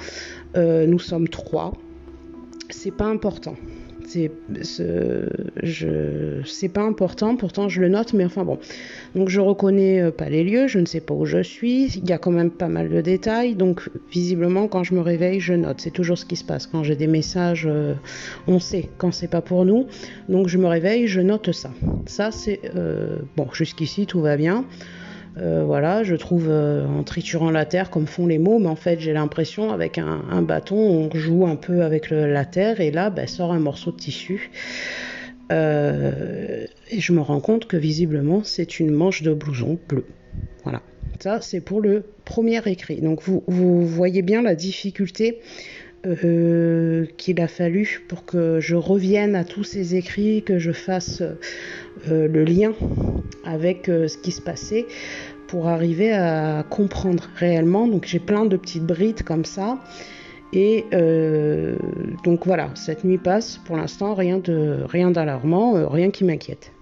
nous 0.55 0.99
sommes 0.99 1.29
trois. 1.29 1.73
C'est 2.69 2.95
pas 2.95 3.07
important 3.07 3.57
c'est 4.11 4.31
je 5.63 6.69
pas 6.69 6.83
important 6.83 7.37
pourtant 7.37 7.69
je 7.69 7.81
le 7.81 7.89
note 7.89 8.13
mais 8.13 8.25
enfin 8.25 8.45
bon. 8.45 8.59
Donc 9.15 9.29
je 9.29 9.41
reconnais 9.41 10.01
euh, 10.01 10.11
pas 10.11 10.29
les 10.29 10.45
lieux 10.45 10.67
je 10.67 10.79
ne 10.79 10.87
sais 10.87 11.01
pas 11.01 11.15
où 11.15 11.25
je 11.25 11.43
suis 11.43 11.87
il 11.97 12.09
y 12.09 12.13
a 12.13 12.19
quand 12.19 12.31
même 12.31 12.51
pas 12.51 12.69
mal 12.69 12.89
de 12.89 13.01
détails 13.01 13.55
donc 13.55 13.89
visiblement 14.11 14.69
quand 14.69 14.85
je 14.85 14.95
me 14.95 15.01
réveille 15.01 15.41
je 15.41 15.55
note. 15.55 15.81
C'est 15.81 15.91
toujours 15.91 16.19
ce 16.19 16.25
qui 16.25 16.37
se 16.37 16.45
passe. 16.45 16.67
Quand 16.67 16.83
j'ai 16.83 16.97
des 16.97 17.07
messages 17.07 17.67
euh, 17.69 17.95
on 18.47 18.59
sait 18.59 18.89
quand 18.99 19.13
c'est 19.13 19.31
pas 19.31 19.43
pour 19.43 19.65
nous 19.65 19.87
donc 20.29 20.49
je 20.49 20.59
me 20.59 20.67
réveille 20.67 21.07
je 21.07 21.21
note 21.21 21.53
ça. 21.53 21.71
Ça 22.07 22.31
c'est 22.31 22.61
euh, 22.75 23.19
bon 23.37 23.49
jusqu'ici 23.53 24.07
tout 24.07 24.21
va 24.21 24.37
bien 24.37 24.65
euh, 25.39 25.63
voilà, 25.65 26.03
je 26.03 26.15
trouve 26.17 26.49
euh, 26.49 26.87
en 26.87 27.05
triturant 27.05 27.51
la 27.51 27.65
terre 27.65 27.91
comme 27.91 28.07
font 28.07 28.27
les 28.27 28.39
mots, 28.39 28.59
mais 28.59 28.69
en 28.69 28.77
fait 28.77 28.99
j'ai 29.01 29.13
l'impression 29.13 29.73
avec 29.73 29.99
un, 29.99 30.43
bâton 30.43 30.77
on 30.77 31.17
joue 31.17 31.47
un 31.47 31.57
peu 31.57 31.83
avec 31.83 32.11
la 32.11 32.45
terre 32.45 32.81
et 32.81 32.91
là 32.91 33.11
ben, 33.11 33.27
sort 33.27 33.53
un 33.53 33.61
morceau 33.61 33.93
de 33.93 33.97
tissu. 33.97 34.51
Euh, 35.53 36.67
et 36.91 37.01
je 37.01 37.13
me 37.13 37.21
rends 37.21 37.41
compte 37.41 37.67
que 37.67 37.77
visiblement 37.77 38.43
c'est 38.45 38.81
une 38.81 38.91
manche 38.91 39.23
de 39.23 39.33
blouson 39.33 39.79
bleu. 39.89 40.05
Voilà, 40.65 40.83
ça 41.21 41.41
c'est 41.41 41.61
pour 41.61 41.81
le 41.81 42.05
premier 42.25 42.61
écrit. 42.67 43.01
Donc 43.01 43.23
vous 43.23 43.87
voyez 43.87 44.23
bien 44.23 44.43
la 44.43 44.55
difficulté 44.55 45.41
euh, 46.07 47.05
qu'il 47.19 47.43
a 47.43 47.47
fallu 47.47 48.01
pour 48.09 48.25
que 48.25 48.59
je 48.59 48.75
revienne 48.75 49.35
à 49.37 49.45
tous 49.45 49.65
ces 49.65 49.97
écrits, 49.97 50.43
que 50.43 50.59
je 50.59 50.73
fasse 50.73 51.21
euh, 51.21 52.27
le 52.27 52.43
lien 52.43 52.73
avec 53.45 53.91
euh, 53.91 54.09
ce 54.09 54.17
qui 54.17 54.33
se 54.33 54.41
passait 54.41 54.87
pour 55.47 55.69
arriver 55.69 56.11
à 56.13 56.65
comprendre 56.71 57.29
réellement. 57.37 57.87
Donc 57.87 58.07
j'ai 58.07 58.19
plein 58.19 58.47
de 58.47 58.57
petites 58.57 58.87
brides 58.87 59.25
comme 59.25 59.45
ça. 59.45 59.79
Et 60.55 60.87
donc 62.25 62.45
voilà, 62.45 62.71
cette 62.75 63.05
nuit 63.05 63.19
passe. 63.19 63.59
Pour 63.67 63.77
l'instant, 63.77 64.15
rien 64.15 64.39
de 64.39 64.79
rien 64.89 65.13
d'alarmant, 65.13 65.89
rien 65.89 66.11
qui 66.11 66.25
m'inquiète. 66.25 66.73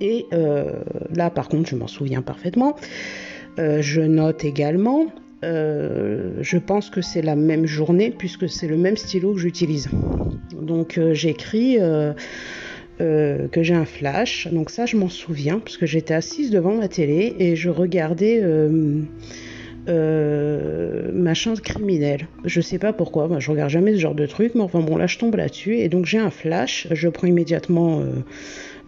Et 0.00 0.26
là, 0.30 1.28
par 1.28 1.50
contre, 1.50 1.68
je 1.68 1.76
m'en 1.76 1.86
souviens 1.86 2.22
parfaitement. 2.22 2.74
je 3.58 4.00
note 4.00 4.46
également 4.46 5.08
euh, 5.44 6.32
je 6.40 6.58
pense 6.58 6.90
que 6.90 7.00
c'est 7.00 7.22
la 7.22 7.36
même 7.36 7.66
journée 7.66 8.12
puisque 8.16 8.48
c'est 8.48 8.66
le 8.66 8.76
même 8.76 8.96
stylo 8.96 9.34
que 9.34 9.40
j'utilise. 9.40 9.88
Donc 10.60 10.98
euh, 10.98 11.14
j'écris 11.14 11.78
euh, 11.80 12.12
que 12.98 13.62
j'ai 13.62 13.74
un 13.74 13.84
flash. 13.84 14.48
Donc 14.50 14.70
ça 14.70 14.86
je 14.86 14.96
m'en 14.96 15.08
souviens 15.08 15.60
parce 15.60 15.76
que 15.76 15.86
j'étais 15.86 16.14
assise 16.14 16.50
devant 16.50 16.74
ma 16.74 16.88
télé 16.88 17.36
et 17.38 17.54
je 17.54 17.70
regardais 17.70 18.42
ma 19.86 21.34
chance 21.34 21.60
criminelle. 21.60 22.26
Je 22.44 22.60
sais 22.60 22.78
pas 22.78 22.92
pourquoi, 22.92 23.28
moi, 23.28 23.38
je 23.38 23.50
regarde 23.50 23.70
jamais 23.70 23.92
ce 23.94 23.98
genre 23.98 24.14
de 24.14 24.26
truc, 24.26 24.54
mais 24.54 24.60
enfin 24.60 24.80
bon 24.80 24.96
là 24.96 25.06
je 25.06 25.18
tombe 25.18 25.36
là-dessus 25.36 25.76
et 25.78 25.88
donc 25.88 26.04
j'ai 26.04 26.18
un 26.18 26.30
flash. 26.30 26.88
Je 26.90 27.08
prends 27.08 27.28
immédiatement 27.28 28.02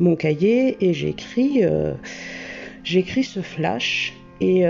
mon 0.00 0.16
cahier 0.16 0.76
et 0.80 0.92
j'écris 0.92 1.62
j'écris 2.83 3.23
ce 3.23 3.40
flash 3.40 4.14
et 4.40 4.64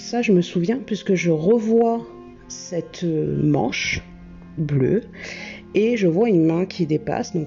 ça, 0.00 0.22
je 0.22 0.32
me 0.32 0.40
souviens 0.40 0.80
puisque 0.84 1.14
je 1.14 1.30
revois 1.30 2.06
cette 2.48 3.04
manche 3.04 4.02
bleue 4.58 5.02
et 5.74 5.96
je 5.96 6.08
vois 6.08 6.28
une 6.28 6.44
main 6.44 6.64
qui 6.66 6.86
dépasse, 6.86 7.34
donc 7.34 7.46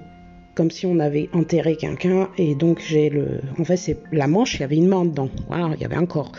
comme 0.56 0.72
si 0.72 0.86
on 0.86 1.00
avait 1.00 1.30
enterré 1.34 1.76
quelqu'un 1.76 2.30
et 2.38 2.56
donc 2.56 2.80
j'ai 2.80 3.10
le, 3.10 3.42
en 3.60 3.64
fait 3.64 3.76
c'est 3.76 3.98
la 4.12 4.28
manche, 4.28 4.56
il 4.56 4.62
y 4.62 4.64
avait 4.64 4.76
une 4.76 4.88
main 4.88 5.04
dedans, 5.04 5.30
voilà, 5.48 5.72
il 5.76 5.82
y 5.82 5.86
avait 5.86 5.96
un 5.96 6.06
corps. 6.06 6.32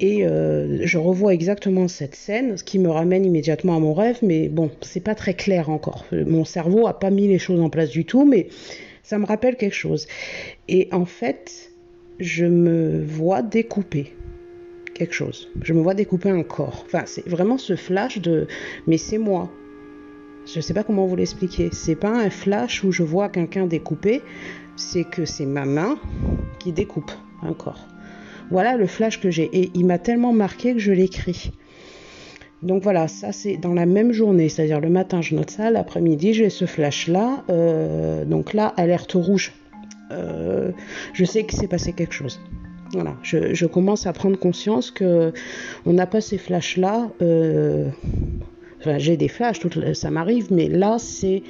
Et 0.00 0.26
euh, 0.26 0.80
je 0.84 0.98
revois 0.98 1.34
exactement 1.34 1.86
cette 1.86 2.16
scène, 2.16 2.56
ce 2.56 2.64
qui 2.64 2.78
me 2.78 2.88
ramène 2.88 3.24
immédiatement 3.24 3.76
à 3.76 3.78
mon 3.78 3.94
rêve, 3.94 4.18
mais 4.22 4.48
bon, 4.48 4.70
c'est 4.80 5.04
pas 5.04 5.14
très 5.14 5.34
clair 5.34 5.70
encore. 5.70 6.06
Mon 6.12 6.44
cerveau 6.44 6.88
a 6.88 6.98
pas 6.98 7.10
mis 7.10 7.28
les 7.28 7.38
choses 7.38 7.60
en 7.60 7.70
place 7.70 7.90
du 7.90 8.04
tout, 8.04 8.24
mais 8.24 8.48
ça 9.04 9.18
me 9.18 9.26
rappelle 9.26 9.56
quelque 9.56 9.76
chose. 9.76 10.08
Et 10.68 10.88
en 10.90 11.04
fait, 11.04 11.70
je 12.18 12.46
me 12.46 13.04
vois 13.04 13.42
découper 13.42 14.12
chose. 15.10 15.48
Je 15.62 15.72
me 15.72 15.80
vois 15.82 15.94
découper 15.94 16.30
un 16.30 16.44
corps. 16.44 16.84
Enfin, 16.86 17.02
c'est 17.06 17.26
vraiment 17.28 17.58
ce 17.58 17.74
flash 17.74 18.18
de 18.18 18.46
mais 18.86 18.98
c'est 18.98 19.18
moi. 19.18 19.50
Je 20.46 20.60
sais 20.60 20.74
pas 20.74 20.84
comment 20.84 21.06
vous 21.06 21.16
l'expliquer. 21.16 21.70
C'est 21.72 21.96
pas 21.96 22.10
un 22.10 22.30
flash 22.30 22.84
où 22.84 22.92
je 22.92 23.02
vois 23.02 23.28
quelqu'un 23.28 23.66
découper, 23.66 24.22
c'est 24.76 25.04
que 25.04 25.24
c'est 25.24 25.46
ma 25.46 25.64
main 25.64 25.98
qui 26.58 26.72
découpe 26.72 27.12
un 27.42 27.52
corps. 27.52 27.88
Voilà 28.50 28.76
le 28.76 28.86
flash 28.86 29.20
que 29.20 29.30
j'ai. 29.30 29.48
Et 29.52 29.70
il 29.74 29.86
m'a 29.86 29.98
tellement 29.98 30.32
marqué 30.32 30.74
que 30.74 30.78
je 30.78 30.92
l'écris. 30.92 31.52
Donc 32.62 32.84
voilà, 32.84 33.08
ça 33.08 33.32
c'est 33.32 33.56
dans 33.56 33.74
la 33.74 33.86
même 33.86 34.12
journée, 34.12 34.48
c'est-à-dire 34.48 34.78
le 34.78 34.88
matin 34.88 35.20
je 35.20 35.34
note 35.34 35.50
ça, 35.50 35.70
l'après-midi 35.70 36.32
j'ai 36.32 36.48
ce 36.48 36.64
flash-là. 36.64 37.44
Euh, 37.50 38.24
donc 38.24 38.52
là, 38.52 38.72
alerte 38.76 39.12
rouge. 39.14 39.52
Euh, 40.12 40.70
je 41.12 41.24
sais 41.24 41.44
qu'il 41.44 41.58
s'est 41.58 41.68
passé 41.68 41.92
quelque 41.92 42.14
chose. 42.14 42.40
Voilà, 42.92 43.16
je, 43.22 43.64
commence 43.64 44.06
à 44.06 44.12
prendre 44.12 44.38
conscience 44.38 44.90
que 44.90 45.32
on 45.86 45.94
n'a 45.94 46.06
pas 46.06 46.20
ces 46.20 46.36
flashs-là. 46.36 47.08
Euh, 47.22 47.88
enfin, 48.80 48.98
j'ai 48.98 49.16
des 49.16 49.28
flashs, 49.28 49.60
ça 49.94 50.10
m'arrive, 50.10 50.48
mais 50.50 50.68
là, 50.68 50.98
c'est 50.98 51.42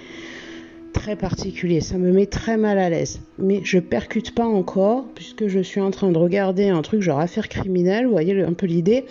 très 0.92 1.16
particulier. 1.16 1.80
Ça 1.80 1.98
me 1.98 2.12
met 2.12 2.26
très 2.26 2.56
mal 2.56 2.78
à 2.78 2.88
l'aise. 2.90 3.20
Mais 3.40 3.60
je 3.64 3.80
percute 3.80 4.36
pas 4.36 4.46
encore, 4.46 5.06
puisque 5.16 5.48
je 5.48 5.58
suis 5.58 5.80
en 5.80 5.90
train 5.90 6.12
de 6.12 6.18
regarder 6.18 6.68
un 6.68 6.82
truc 6.82 7.02
genre 7.02 7.18
affaire 7.18 7.48
criminelle, 7.48 8.06
vous 8.06 8.12
voyez 8.12 8.40
un 8.40 8.52
peu 8.52 8.66
l'idée. 8.66 9.04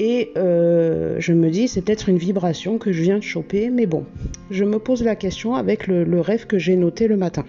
Et 0.00 0.32
euh, 0.36 1.16
je 1.20 1.32
me 1.32 1.50
dis, 1.50 1.68
c'est 1.68 1.82
peut-être 1.82 2.08
une 2.08 2.18
vibration 2.18 2.78
que 2.78 2.90
je 2.90 3.02
viens 3.02 3.18
de 3.18 3.22
choper, 3.22 3.70
mais 3.70 3.86
bon, 3.86 4.06
je 4.50 4.64
me 4.64 4.80
pose 4.80 5.04
la 5.04 5.14
question 5.14 5.54
avec 5.54 5.86
le 5.86 6.20
rêve 6.20 6.46
que 6.46 6.58
j'ai 6.58 6.74
noté 6.74 7.06
le 7.06 7.16
matin. 7.16 7.44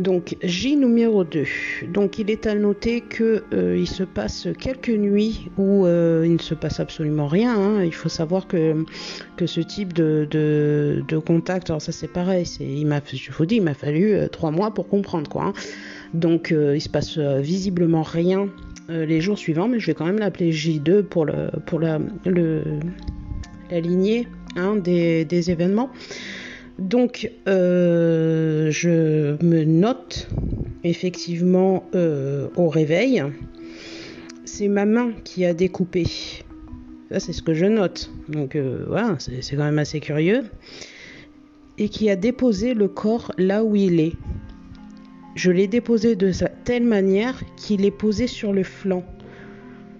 Donc 0.00 0.36
J 0.42 0.76
numéro 0.76 1.24
2. 1.24 1.44
Donc 1.92 2.18
il 2.18 2.30
est 2.30 2.46
à 2.46 2.54
noter 2.54 3.02
que 3.02 3.44
euh, 3.52 3.76
il 3.78 3.86
se 3.86 4.02
passe 4.02 4.48
quelques 4.58 4.88
nuits 4.88 5.50
où 5.58 5.84
euh, 5.84 6.22
il 6.24 6.32
ne 6.32 6.38
se 6.38 6.54
passe 6.54 6.80
absolument 6.80 7.26
rien. 7.26 7.54
Hein. 7.54 7.84
Il 7.84 7.92
faut 7.92 8.08
savoir 8.08 8.46
que, 8.46 8.84
que 9.36 9.46
ce 9.46 9.60
type 9.60 9.92
de, 9.92 10.26
de, 10.30 11.18
contact, 11.18 11.68
alors 11.68 11.82
ça 11.82 11.92
c'est 11.92 12.08
pareil, 12.08 12.46
c'est, 12.46 12.64
il 12.64 12.86
m'a, 12.86 13.00
je 13.12 13.30
vous 13.30 13.44
dis, 13.44 13.56
il 13.56 13.62
m'a 13.62 13.74
fallu 13.74 14.14
euh, 14.14 14.28
trois 14.28 14.50
mois 14.50 14.72
pour 14.72 14.88
comprendre 14.88 15.28
quoi. 15.28 15.44
Hein. 15.44 15.52
Donc 16.14 16.50
il 16.50 16.80
se 16.80 16.88
passe 16.88 17.18
visiblement 17.18 18.02
rien 18.02 18.48
les 18.88 19.20
jours 19.20 19.38
suivants, 19.38 19.68
mais 19.68 19.78
je 19.78 19.86
vais 19.86 19.94
quand 19.94 20.06
même 20.06 20.18
l'appeler 20.18 20.50
J2 20.50 21.02
pour 21.02 21.24
le 21.24 21.50
pour 21.66 21.78
la 21.78 22.00
la 23.70 23.80
lignée 23.80 24.26
hein, 24.56 24.74
des, 24.74 25.24
des 25.24 25.50
événements. 25.52 25.90
Donc, 26.80 27.30
euh, 27.46 28.70
je 28.70 29.36
me 29.44 29.64
note 29.64 30.28
effectivement 30.82 31.84
euh, 31.94 32.48
au 32.56 32.70
réveil. 32.70 33.22
C'est 34.46 34.68
ma 34.68 34.86
main 34.86 35.12
qui 35.22 35.44
a 35.44 35.52
découpé. 35.52 36.06
Ça, 37.10 37.20
c'est 37.20 37.34
ce 37.34 37.42
que 37.42 37.52
je 37.52 37.66
note. 37.66 38.10
Donc, 38.30 38.56
euh, 38.56 38.86
voilà, 38.88 39.16
c'est 39.18 39.56
quand 39.56 39.64
même 39.64 39.78
assez 39.78 40.00
curieux. 40.00 40.44
Et 41.76 41.90
qui 41.90 42.08
a 42.08 42.16
déposé 42.16 42.72
le 42.72 42.88
corps 42.88 43.30
là 43.36 43.62
où 43.62 43.76
il 43.76 44.00
est. 44.00 44.14
Je 45.34 45.50
l'ai 45.50 45.66
déposé 45.66 46.16
de 46.16 46.32
telle 46.64 46.84
manière 46.84 47.42
qu'il 47.56 47.84
est 47.84 47.90
posé 47.90 48.26
sur 48.26 48.54
le 48.54 48.62
flanc. 48.62 49.04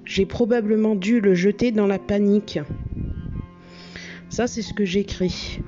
J'ai 0.06 0.24
probablement 0.24 0.96
dû 0.96 1.20
le 1.20 1.34
jeter 1.34 1.72
dans 1.72 1.86
la 1.86 1.98
panique. 1.98 2.58
Ça, 4.30 4.46
c'est 4.46 4.62
ce 4.62 4.72
que 4.72 4.86
j'écris. 4.86 5.60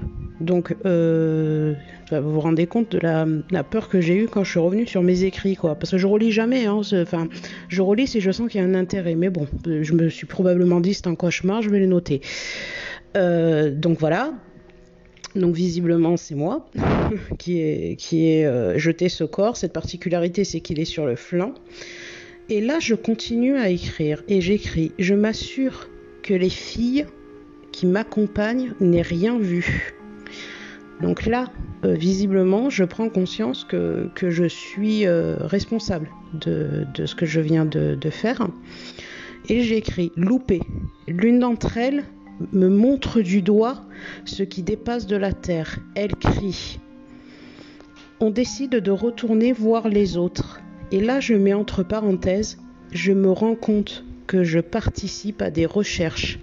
Donc, 0.42 0.74
euh, 0.84 1.74
vous 2.10 2.32
vous 2.32 2.40
rendez 2.40 2.66
compte 2.66 2.92
de 2.92 2.98
la, 2.98 3.64
peur 3.64 3.88
que 3.88 4.00
j'ai 4.00 4.16
eue 4.16 4.26
quand 4.26 4.44
je 4.44 4.50
suis 4.50 4.60
revenue 4.60 4.86
sur 4.86 5.02
mes 5.02 5.24
écrits, 5.24 5.56
quoi. 5.56 5.76
Parce 5.76 5.92
que 5.92 5.98
je 5.98 6.06
relis 6.06 6.32
jamais, 6.32 6.66
hein, 6.66 6.80
enfin, 6.94 7.28
je 7.68 7.80
relis 7.80 8.08
si 8.08 8.20
je 8.20 8.30
sens 8.30 8.50
qu'il 8.50 8.60
y 8.60 8.64
a 8.64 8.66
un 8.66 8.74
intérêt. 8.74 9.14
Mais 9.14 9.30
bon, 9.30 9.46
je 9.64 9.92
me 9.92 10.08
suis 10.08 10.26
probablement 10.26 10.80
dit 10.80 10.94
c'est 10.94 11.06
un 11.06 11.14
cauchemar, 11.14 11.62
je 11.62 11.70
vais 11.70 11.78
les 11.78 11.86
noter. 11.86 12.20
Euh, 13.16 13.70
donc 13.70 13.98
voilà. 13.98 14.34
Donc 15.34 15.54
visiblement 15.54 16.18
c'est 16.18 16.34
moi 16.34 16.68
qui 17.38 17.58
ai, 17.60 18.46
euh, 18.46 18.78
jeté 18.78 19.08
ce 19.08 19.24
corps. 19.24 19.56
Cette 19.56 19.72
particularité 19.72 20.44
c'est 20.44 20.60
qu'il 20.60 20.78
est 20.80 20.84
sur 20.84 21.06
le 21.06 21.16
flanc. 21.16 21.54
Et 22.48 22.60
là 22.60 22.78
je 22.80 22.94
continue 22.94 23.56
à 23.56 23.70
écrire 23.70 24.22
et 24.28 24.40
j'écris. 24.40 24.92
Je 24.98 25.14
m'assure 25.14 25.88
que 26.22 26.34
les 26.34 26.50
filles 26.50 27.06
qui 27.72 27.86
m'accompagnent 27.86 28.74
n'aient 28.80 29.02
rien 29.02 29.38
vu. 29.38 29.94
Donc 31.02 31.26
là, 31.26 31.50
euh, 31.84 31.94
visiblement, 31.94 32.70
je 32.70 32.84
prends 32.84 33.08
conscience 33.08 33.64
que, 33.64 34.08
je 34.16 34.44
suis 34.44 35.04
euh, 35.04 35.36
responsable 35.40 36.08
de, 36.32 36.86
ce 37.04 37.14
que 37.16 37.26
je 37.26 37.40
viens 37.40 37.64
de, 37.64 38.10
faire. 38.10 38.48
Et 39.48 39.62
j'écris 39.62 40.12
loupé. 40.16 40.60
L'une 41.08 41.40
d'entre 41.40 41.76
elles 41.76 42.04
me 42.52 42.68
montre 42.68 43.20
du 43.20 43.42
doigt 43.42 43.82
ce 44.24 44.44
qui 44.44 44.62
dépasse 44.62 45.06
de 45.06 45.16
la 45.16 45.32
terre. 45.32 45.80
Elle 45.96 46.14
crie. 46.14 46.78
On 48.20 48.30
décide 48.30 48.76
de 48.76 48.90
retourner 48.92 49.52
voir 49.52 49.88
les 49.88 50.16
autres. 50.16 50.60
Et 50.92 51.00
là, 51.00 51.18
je 51.18 51.34
mets 51.34 51.54
entre 51.54 51.82
parenthèses, 51.82 52.58
je 52.92 53.12
me 53.12 53.30
rends 53.30 53.56
compte 53.56 54.04
que 54.28 54.44
je 54.44 54.60
participe 54.60 55.42
à 55.42 55.50
des 55.50 55.66
recherches. 55.66 56.38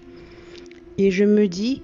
Et 0.98 1.12
je 1.12 1.24
me 1.24 1.48
dis, 1.48 1.82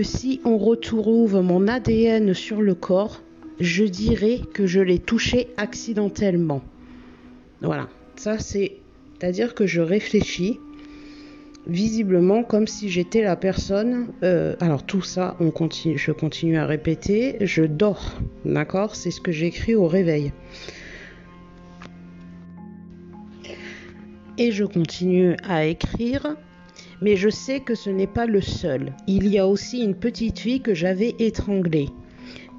si 0.00 0.40
on 0.44 0.56
retrouve 0.56 1.42
mon 1.42 1.68
ADN 1.68 2.32
sur 2.32 2.62
le 2.62 2.74
corps, 2.74 3.20
je 3.60 3.84
dirais 3.84 4.40
que 4.54 4.66
je 4.66 4.80
l'ai 4.80 4.98
touché 4.98 5.48
accidentellement. 5.56 6.62
Voilà, 7.60 7.88
ça 8.16 8.38
c'est, 8.38 8.78
à 9.20 9.30
dire 9.30 9.54
que 9.54 9.66
je 9.66 9.82
réfléchis 9.82 10.58
visiblement 11.66 12.42
comme 12.42 12.66
si 12.66 12.88
j'étais 12.88 13.22
la 13.22 13.36
personne. 13.36 14.08
Euh, 14.22 14.56
alors 14.60 14.84
tout 14.84 15.02
ça, 15.02 15.36
on 15.40 15.50
continue, 15.50 15.98
je 15.98 16.12
continue 16.12 16.56
à 16.56 16.66
répéter, 16.66 17.36
je 17.40 17.62
dors, 17.62 18.18
d'accord? 18.44 18.96
C'est 18.96 19.10
ce 19.10 19.20
que 19.20 19.32
j'écris 19.32 19.74
au 19.74 19.86
réveil. 19.86 20.32
Et 24.38 24.50
je 24.50 24.64
continue 24.64 25.36
à 25.44 25.66
écrire 25.66 26.36
Mais 27.02 27.16
je 27.16 27.28
sais 27.28 27.58
que 27.58 27.74
ce 27.74 27.90
n'est 27.90 28.06
pas 28.06 28.26
le 28.26 28.40
seul. 28.40 28.92
Il 29.08 29.26
y 29.26 29.38
a 29.38 29.46
aussi 29.46 29.82
une 29.82 29.96
petite 29.96 30.38
fille 30.38 30.60
que 30.60 30.72
j'avais 30.72 31.16
étranglée 31.18 31.88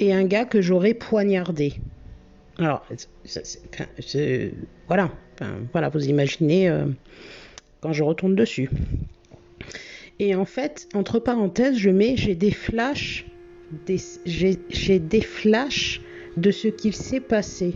et 0.02 0.14
un 0.14 0.26
gars 0.26 0.44
que 0.44 0.62
j'aurais 0.62 0.94
poignardé. 0.94 1.76
Alors, 2.58 2.86
voilà, 4.88 5.10
voilà, 5.72 5.90
vous 5.90 6.06
imaginez 6.10 6.70
euh, 6.70 6.86
quand 7.80 7.94
je 7.94 8.04
retourne 8.04 8.36
dessus. 8.36 8.70
Et 10.20 10.36
en 10.36 10.46
fait, 10.46 10.90
entre 10.94 11.20
parenthèses, 11.20 11.78
je 11.78 11.90
mets 11.90 12.18
j'ai 12.18 12.36
des 12.36 12.52
flashs, 12.52 13.26
j'ai 13.88 15.00
des 15.00 15.22
flashs 15.22 16.02
de 16.36 16.52
ce 16.52 16.68
qu'il 16.68 16.94
s'est 16.94 17.22
passé. 17.22 17.76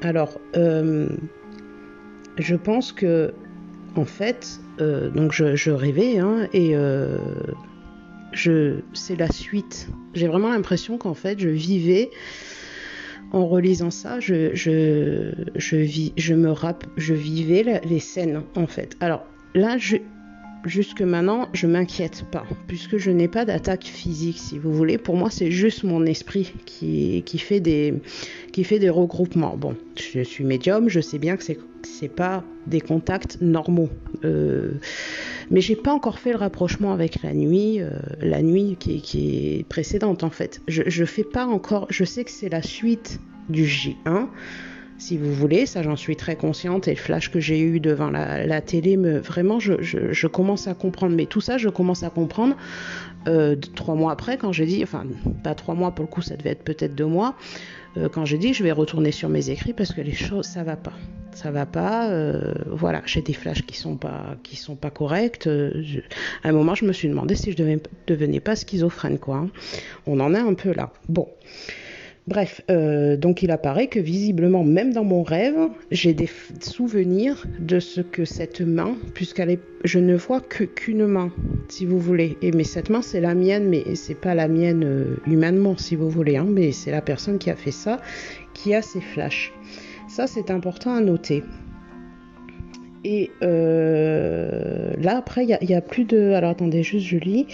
Alors, 0.00 0.40
euh, 0.56 1.08
je 2.38 2.54
pense 2.54 2.92
que, 2.92 3.34
en 3.96 4.04
fait, 4.04 4.60
euh, 4.80 5.10
donc 5.10 5.32
je, 5.32 5.70
rêvais, 5.70 6.18
hein, 6.18 6.48
et 6.52 6.70
euh, 6.74 7.18
c'est 8.92 9.16
la 9.16 9.30
suite. 9.30 9.88
J'ai 10.14 10.26
vraiment 10.28 10.50
l'impression 10.50 10.98
qu'en 10.98 11.14
fait, 11.14 11.38
je 11.38 11.48
vivais, 11.48 12.10
en 13.32 13.46
relisant 13.46 13.90
ça, 13.90 14.20
je, 14.20 14.54
je, 14.54 16.34
me 16.34 16.50
rapp, 16.50 16.84
je 16.96 17.14
vivais 17.14 17.80
les 17.84 18.00
scènes, 18.00 18.42
en 18.54 18.66
fait. 18.66 18.96
Alors, 19.00 19.24
là, 19.54 19.78
je, 19.78 19.96
jusque 20.66 21.02
maintenant, 21.02 21.48
je 21.52 21.66
m'inquiète 21.66 22.24
pas, 22.30 22.44
puisque 22.66 22.98
je 22.98 23.10
n'ai 23.10 23.28
pas 23.28 23.44
d'attaque 23.44 23.84
physique, 23.84 24.38
si 24.38 24.58
vous 24.58 24.72
voulez. 24.72 24.98
Pour 24.98 25.16
moi, 25.16 25.30
c'est 25.30 25.50
juste 25.50 25.84
mon 25.84 26.04
esprit 26.04 26.52
qui, 26.66 27.22
qui, 27.24 27.38
fait 27.38 27.60
des, 27.60 27.94
qui 28.52 28.64
fait 28.64 28.78
des 28.78 28.90
regroupements. 28.90 29.56
Bon, 29.56 29.76
je 29.96 30.20
suis 30.20 30.44
médium, 30.44 30.88
je 30.88 31.00
sais 31.00 31.18
bien 31.18 31.36
que 31.36 31.44
c'est 31.44 31.58
c'est 31.86 32.08
pas 32.08 32.42
des 32.66 32.80
contacts 32.80 33.38
normaux. 33.40 33.88
Euh, 34.24 34.72
mais 35.50 35.60
j'ai 35.60 35.76
pas 35.76 35.92
encore 35.92 36.18
fait 36.18 36.32
le 36.32 36.38
rapprochement 36.38 36.92
avec 36.92 37.22
la 37.22 37.32
nuit, 37.32 37.80
euh, 37.80 37.90
la 38.20 38.42
nuit 38.42 38.76
qui, 38.78 39.00
qui, 39.00 39.58
est 39.58 39.68
précédente 39.68 40.24
en 40.24 40.30
fait. 40.30 40.60
Je, 40.66 40.82
je 40.86 41.04
fais 41.04 41.22
pas 41.22 41.46
encore. 41.46 41.86
Je 41.90 42.04
sais 42.04 42.24
que 42.24 42.30
c'est 42.30 42.48
la 42.48 42.62
suite 42.62 43.20
du 43.48 43.64
J1 43.64 44.26
si 44.98 45.16
vous 45.16 45.32
voulez. 45.32 45.66
Ça, 45.66 45.82
j'en 45.82 45.96
suis 45.96 46.16
très 46.16 46.36
consciente. 46.36 46.88
Et 46.88 46.92
le 46.92 46.96
flash 46.96 47.30
que 47.30 47.40
j'ai 47.40 47.60
eu 47.60 47.80
devant 47.80 48.10
la, 48.10 48.60
télé, 48.60 48.96
me, 48.96 49.18
vraiment, 49.18 49.60
je, 49.60 50.26
commence 50.26 50.68
à 50.68 50.74
comprendre. 50.74 51.14
Mais 51.14 51.26
tout 51.26 51.40
ça, 51.40 51.58
je 51.58 51.68
commence 51.68 52.02
à 52.02 52.10
comprendre 52.10 52.56
euh, 53.28 53.56
trois 53.74 53.94
mois 53.94 54.12
après, 54.12 54.36
quand 54.36 54.52
j'ai 54.52 54.66
dit, 54.66 54.82
enfin, 54.82 55.04
pas 55.42 55.54
trois 55.54 55.74
mois 55.74 55.90
pour 55.90 56.04
le 56.04 56.10
coup, 56.10 56.22
ça 56.22 56.36
devait 56.36 56.50
être 56.50 56.62
peut-être 56.62 56.94
deux 56.94 57.06
mois, 57.06 57.34
euh, 57.96 58.08
quand 58.08 58.24
j'ai 58.24 58.38
dit, 58.38 58.54
je 58.54 58.62
vais 58.62 58.72
retourner 58.72 59.10
sur 59.10 59.28
mes 59.28 59.50
écrits 59.50 59.72
parce 59.72 59.92
que 59.92 60.00
les 60.00 60.14
choses, 60.14 60.46
ça 60.46 60.62
va 60.62 60.76
pas. 60.76 60.92
Ça 61.32 61.50
va 61.50 61.66
pas. 61.66 62.08
Euh, 62.10 62.54
voilà, 62.66 63.02
j'ai 63.04 63.22
des 63.22 63.32
flashs 63.32 63.62
qui 63.62 63.76
sont 63.76 63.96
pas, 63.96 64.36
qui 64.42 64.56
sont 64.56 64.76
pas 64.76 64.90
corrects. 64.90 65.46
à 65.46 66.48
un 66.48 66.52
moment, 66.52 66.74
je 66.74 66.84
me 66.84 66.92
suis 66.92 67.08
demandé 67.08 67.34
si 67.34 67.52
je 67.52 67.56
devais, 67.56 67.80
devenais 68.06 68.40
pas 68.40 68.54
schizophrène, 68.54 69.18
quoi. 69.18 69.36
Hein. 69.36 69.50
On 70.06 70.20
en 70.20 70.34
est 70.34 70.38
un 70.38 70.54
peu 70.54 70.72
là. 70.72 70.92
Bon. 71.08 71.28
Bref, 72.26 72.60
euh, 72.70 73.16
donc 73.16 73.44
il 73.44 73.52
apparaît 73.52 73.86
que 73.86 74.00
visiblement, 74.00 74.64
même 74.64 74.92
dans 74.92 75.04
mon 75.04 75.22
rêve, 75.22 75.68
j'ai 75.92 76.12
des 76.12 76.28
souvenirs 76.60 77.46
de 77.60 77.78
ce 77.78 78.00
que 78.00 78.24
cette 78.24 78.60
main, 78.60 78.96
puisqu'elle 79.14 79.50
est, 79.50 79.60
je 79.84 80.00
ne 80.00 80.16
vois 80.16 80.40
qu'une 80.40 81.06
main, 81.06 81.30
si 81.68 81.86
vous 81.86 82.00
voulez. 82.00 82.36
Et 82.42 82.50
mais 82.50 82.64
cette 82.64 82.90
main, 82.90 83.00
c'est 83.00 83.20
la 83.20 83.36
mienne, 83.36 83.68
mais 83.68 83.94
c'est 83.94 84.16
pas 84.20 84.34
la 84.34 84.48
mienne 84.48 84.82
euh, 84.84 85.16
humainement, 85.28 85.76
si 85.76 85.94
vous 85.94 86.10
voulez, 86.10 86.36
hein, 86.36 86.46
mais 86.48 86.72
c'est 86.72 86.90
la 86.90 87.00
personne 87.00 87.38
qui 87.38 87.48
a 87.48 87.54
fait 87.54 87.70
ça, 87.70 88.00
qui 88.54 88.74
a 88.74 88.82
ces 88.82 89.00
flashs. 89.00 89.52
Ça, 90.08 90.26
c'est 90.26 90.50
important 90.50 90.96
à 90.96 91.00
noter. 91.00 91.44
Et 93.04 93.30
euh, 93.44 94.94
là, 94.98 95.16
après, 95.16 95.44
il 95.44 95.56
n'y 95.64 95.74
a, 95.74 95.78
a, 95.78 95.80
plus 95.80 96.04
de. 96.04 96.32
Alors 96.32 96.50
attendez, 96.50 96.82
juste 96.82 97.06
je 97.06 97.18
lis. 97.18 97.46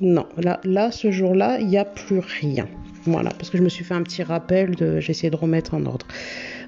Non, 0.00 0.26
là, 0.36 0.60
là 0.64 0.90
ce 0.90 1.10
jour-là, 1.10 1.58
il 1.60 1.68
n'y 1.68 1.78
a 1.78 1.84
plus 1.84 2.18
rien. 2.18 2.66
Voilà, 3.06 3.30
parce 3.30 3.50
que 3.50 3.58
je 3.58 3.62
me 3.62 3.68
suis 3.68 3.84
fait 3.84 3.94
un 3.94 4.02
petit 4.02 4.22
rappel, 4.22 4.74
de, 4.74 4.98
j'ai 4.98 5.10
essayé 5.10 5.30
de 5.30 5.36
remettre 5.36 5.74
en 5.74 5.84
ordre. 5.84 6.06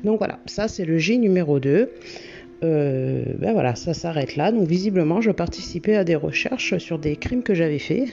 Donc 0.05 0.19
voilà, 0.19 0.39
ça 0.47 0.69
c'est 0.69 0.85
le 0.85 0.99
J 0.99 1.19
numéro 1.19 1.59
2. 1.59 1.91
Euh, 2.65 3.25
ben 3.39 3.53
voilà, 3.53 3.75
ça 3.75 3.95
s'arrête 3.95 4.37
là. 4.37 4.53
Donc 4.53 4.69
visiblement, 4.69 5.21
je 5.21 5.31
participais 5.31 5.97
à 5.97 6.05
des 6.05 6.15
recherches 6.15 6.79
sur 6.79 6.99
des 6.99 7.17
crimes 7.17 7.43
que 7.43 7.55
j'avais 7.55 7.79
faits. 7.79 8.09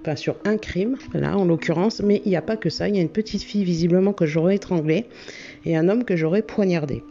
Enfin, 0.00 0.16
sur 0.16 0.36
un 0.44 0.56
crime, 0.56 0.96
là 1.12 1.36
en 1.36 1.44
l'occurrence. 1.44 2.00
Mais 2.00 2.22
il 2.24 2.30
n'y 2.30 2.36
a 2.36 2.42
pas 2.42 2.56
que 2.56 2.70
ça. 2.70 2.88
Il 2.88 2.96
y 2.96 2.98
a 2.98 3.02
une 3.02 3.08
petite 3.08 3.42
fille 3.42 3.64
visiblement 3.64 4.12
que 4.12 4.26
j'aurais 4.26 4.56
étranglée 4.56 5.06
et 5.64 5.76
un 5.76 5.88
homme 5.88 6.04
que 6.04 6.16
j'aurais 6.16 6.42
poignardé. 6.42 7.02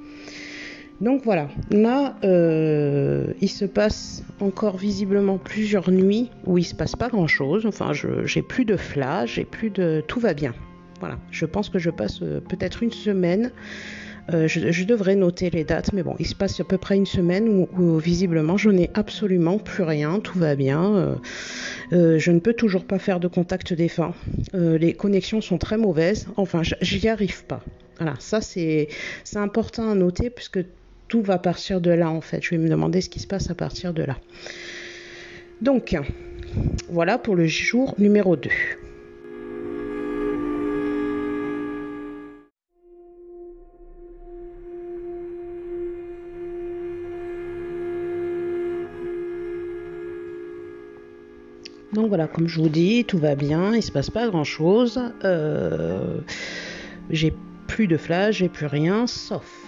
Donc 1.02 1.24
voilà, 1.24 1.50
là, 1.72 2.16
euh, 2.24 3.28
il 3.42 3.50
se 3.50 3.66
passe 3.66 4.24
encore 4.40 4.78
visiblement 4.78 5.38
plusieurs 5.38 5.92
nuits 5.92 6.30
où 6.46 6.58
il 6.58 6.64
se 6.64 6.74
passe 6.74 6.96
pas 6.96 7.10
grand 7.10 7.28
chose. 7.28 7.66
Enfin, 7.66 7.92
j'ai 8.24 8.42
plus 8.42 8.64
de 8.64 8.78
flash, 8.78 9.36
j'ai 9.36 9.44
plus 9.44 9.70
de. 9.70 10.04
Tout 10.08 10.22
va 10.22 10.34
bien. 10.34 10.54
Voilà, 11.02 11.18
je 11.32 11.46
pense 11.46 11.68
que 11.70 11.80
je 11.80 11.90
passe 11.90 12.22
euh, 12.22 12.40
peut-être 12.40 12.82
une 12.82 12.92
semaine. 12.92 13.52
Euh, 14.34 14.48
je, 14.48 14.84
devrais 14.86 15.16
noter 15.16 15.52
les 15.52 15.64
dates, 15.66 15.94
mais 15.94 16.02
bon, 16.02 16.16
il 16.18 16.26
se 16.26 16.34
passe 16.34 16.60
à 16.60 16.64
peu 16.64 16.80
près 16.80 16.96
une 16.96 17.06
semaine 17.06 17.68
où, 17.78 17.98
visiblement 18.00 18.58
je 18.58 18.72
n'ai 18.72 18.90
absolument 18.96 19.60
plus 19.60 19.84
rien, 19.84 20.20
tout 20.20 20.40
va 20.40 20.56
bien. 20.56 21.20
je 21.92 22.32
ne 22.32 22.40
peux 22.40 22.54
toujours 22.54 22.86
pas 22.86 22.98
faire 22.98 23.20
de 23.20 23.28
contact 23.28 23.74
défunt. 23.74 24.14
les 24.54 24.94
connexions 24.94 25.42
sont 25.42 25.60
très 25.60 25.78
mauvaises. 25.78 26.28
Enfin, 26.38 26.64
j'y 26.64 27.08
arrive 27.08 27.46
pas. 27.46 27.62
Voilà, 28.00 28.16
ça 28.18 28.42
c'est 28.42 28.88
important 29.36 29.92
à 29.92 29.94
noter 29.94 30.32
puisque 30.32 30.60
tout 31.08 31.22
va 31.22 31.38
partir 31.38 31.82
de 31.82 31.92
là 31.92 32.10
en 32.10 32.22
fait. 32.22 32.42
Je 32.44 32.52
vais 32.52 32.58
me 32.58 32.70
demander 32.70 33.02
ce 33.02 33.10
qui 33.10 33.20
se 33.20 33.28
passe 33.28 33.50
à 33.50 33.56
partir 33.56 33.94
de 33.94 34.04
là. 34.04 34.18
Donc, 35.62 35.96
voilà 36.90 37.18
pour 37.18 37.36
le 37.36 37.48
jour 37.48 37.96
numéro 37.98 38.36
2. 38.36 38.50
Donc 51.94 52.10
voilà, 52.10 52.28
comme 52.28 52.50
je 52.50 52.60
vous 52.60 52.68
dis, 52.68 53.06
tout 53.06 53.18
va 53.18 53.36
bien, 53.36 53.74
il 53.74 53.82
se 53.82 53.90
passe 53.90 54.10
pas 54.10 54.28
grand 54.28 54.44
chose. 54.44 55.00
Euh, 55.24 56.18
j'ai 57.10 57.34
plus 57.68 57.88
de 57.88 57.96
flash, 57.96 58.40
j'ai 58.40 58.50
plus 58.50 58.66
rien, 58.66 59.08
sauf 59.08 59.66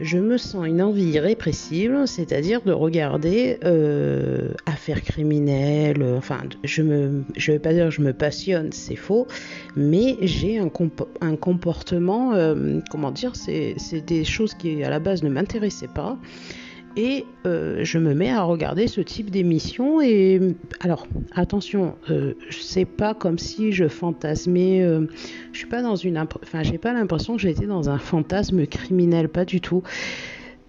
je 0.00 0.18
me 0.18 0.38
sens 0.38 0.66
une 0.66 0.82
envie 0.82 1.10
irrépressible, 1.10 2.08
c'est-à-dire 2.08 2.62
de 2.62 2.72
regarder 2.72 3.58
euh, 3.64 4.48
affaires 4.66 5.02
criminelles. 5.02 6.02
Enfin, 6.16 6.40
je 6.64 6.82
ne 6.82 7.22
je 7.36 7.52
vais 7.52 7.58
pas 7.58 7.72
dire 7.72 7.86
que 7.86 7.90
je 7.90 8.00
me 8.00 8.12
passionne, 8.12 8.72
c'est 8.72 8.96
faux, 8.96 9.26
mais 9.76 10.16
j'ai 10.22 10.58
un, 10.58 10.70
un, 11.20 11.36
comportement, 11.36 12.34
euh, 12.34 12.80
comment 12.90 13.10
dire, 13.10 13.32
c'est 13.36 13.76
des 14.06 14.24
choses 14.24 14.54
qui 14.54 14.82
à 14.82 14.90
la 14.90 14.98
base 14.98 15.22
ne 15.22 15.28
m'intéressaient 15.28 15.88
pas. 15.88 16.18
Et 16.96 17.24
euh, 17.46 17.80
je 17.84 17.98
me 17.98 18.14
mets 18.14 18.30
à 18.30 18.42
regarder 18.42 18.86
ce 18.88 19.00
type 19.00 19.30
d'émission. 19.30 20.00
Et 20.00 20.40
alors, 20.80 21.06
attention, 21.34 21.94
euh, 22.10 22.34
c'est 22.50 22.84
pas 22.84 23.14
comme 23.14 23.38
si 23.38 23.72
je 23.72 23.88
fantasmais. 23.88 24.82
Euh, 24.82 25.06
je 25.52 25.58
suis 25.58 25.68
pas 25.68 25.82
dans 25.82 25.96
une. 25.96 26.18
Enfin, 26.18 26.62
j'ai 26.62 26.78
pas 26.78 26.92
l'impression 26.92 27.36
que 27.36 27.42
j'étais 27.42 27.66
dans 27.66 27.88
un 27.88 27.98
fantasme 27.98 28.66
criminel, 28.66 29.28
pas 29.28 29.44
du 29.44 29.60
tout. 29.60 29.82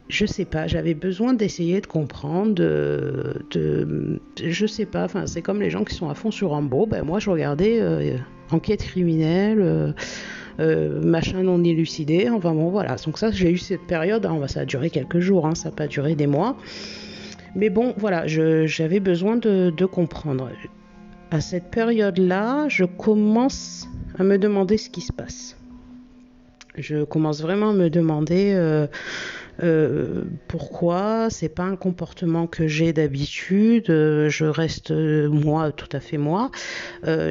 Je 0.10 0.25
sais 0.25 0.45
pas, 0.45 0.67
j'avais 0.67 0.93
besoin 0.93 1.34
d'essayer 1.34 1.79
de 1.79 1.88
comprendre, 1.88 2.53
de, 2.53 3.45
de, 3.51 4.19
je 4.43 4.65
sais 4.65 4.86
pas, 4.86 5.05
enfin 5.05 5.25
c'est 5.25 5.41
comme 5.41 5.62
les 5.62 5.69
gens 5.69 5.86
qui 5.86 5.95
sont 5.95 6.10
à 6.10 6.15
fond 6.15 6.31
sur 6.31 6.49
Rambo, 6.49 6.86
ben 6.86 7.03
moi 7.05 7.19
je 7.19 7.29
regardais 7.29 7.79
euh, 7.79 8.17
enquête 8.51 8.84
criminelle, 8.84 9.95
euh, 10.59 11.01
machin 11.01 11.43
non 11.43 11.63
élucidé. 11.63 12.29
Enfin 12.29 12.53
bon, 12.53 12.69
voilà. 12.69 12.95
Donc 13.05 13.17
ça, 13.17 13.31
j'ai 13.31 13.51
eu 13.51 13.57
cette 13.57 13.87
période. 13.87 14.25
Hein, 14.25 14.39
ça 14.47 14.61
a 14.61 14.65
duré 14.65 14.89
quelques 14.89 15.19
jours, 15.19 15.45
hein, 15.45 15.55
ça 15.55 15.69
n'a 15.69 15.75
pas 15.75 15.87
duré 15.87 16.15
des 16.15 16.27
mois. 16.27 16.57
Mais 17.55 17.69
bon, 17.69 17.93
voilà, 17.97 18.27
j'avais 18.27 18.99
besoin 18.99 19.35
de, 19.37 19.85
comprendre. 19.85 20.49
À 21.31 21.41
cette 21.41 21.69
période-là, 21.71 22.67
je 22.67 22.85
commence 22.85 23.87
à 24.17 24.23
me 24.23 24.37
demander 24.37 24.77
ce 24.77 24.89
qui 24.89 25.01
se 25.01 25.13
passe. 25.13 25.57
Je 26.77 27.03
commence 27.03 27.41
vraiment 27.41 27.71
à 27.71 27.73
me 27.73 27.89
demander 27.89 28.53
euh, 28.55 28.87
euh, 29.63 30.24
pourquoi? 30.47 31.30
C'est 31.30 31.50
pas 31.50 31.63
un 31.63 31.76
comportement 31.76 32.47
que 32.47 32.67
j'ai 32.67 32.93
d'habitude 32.93 33.89
euh, 33.89 34.28
je 34.30 34.45
reste 34.45 34.91
euh, 34.91 35.30
moi 35.30 35.71
tout 35.71 35.89
à 35.91 36.00
fait 36.00 36.17
moi. 36.17 36.50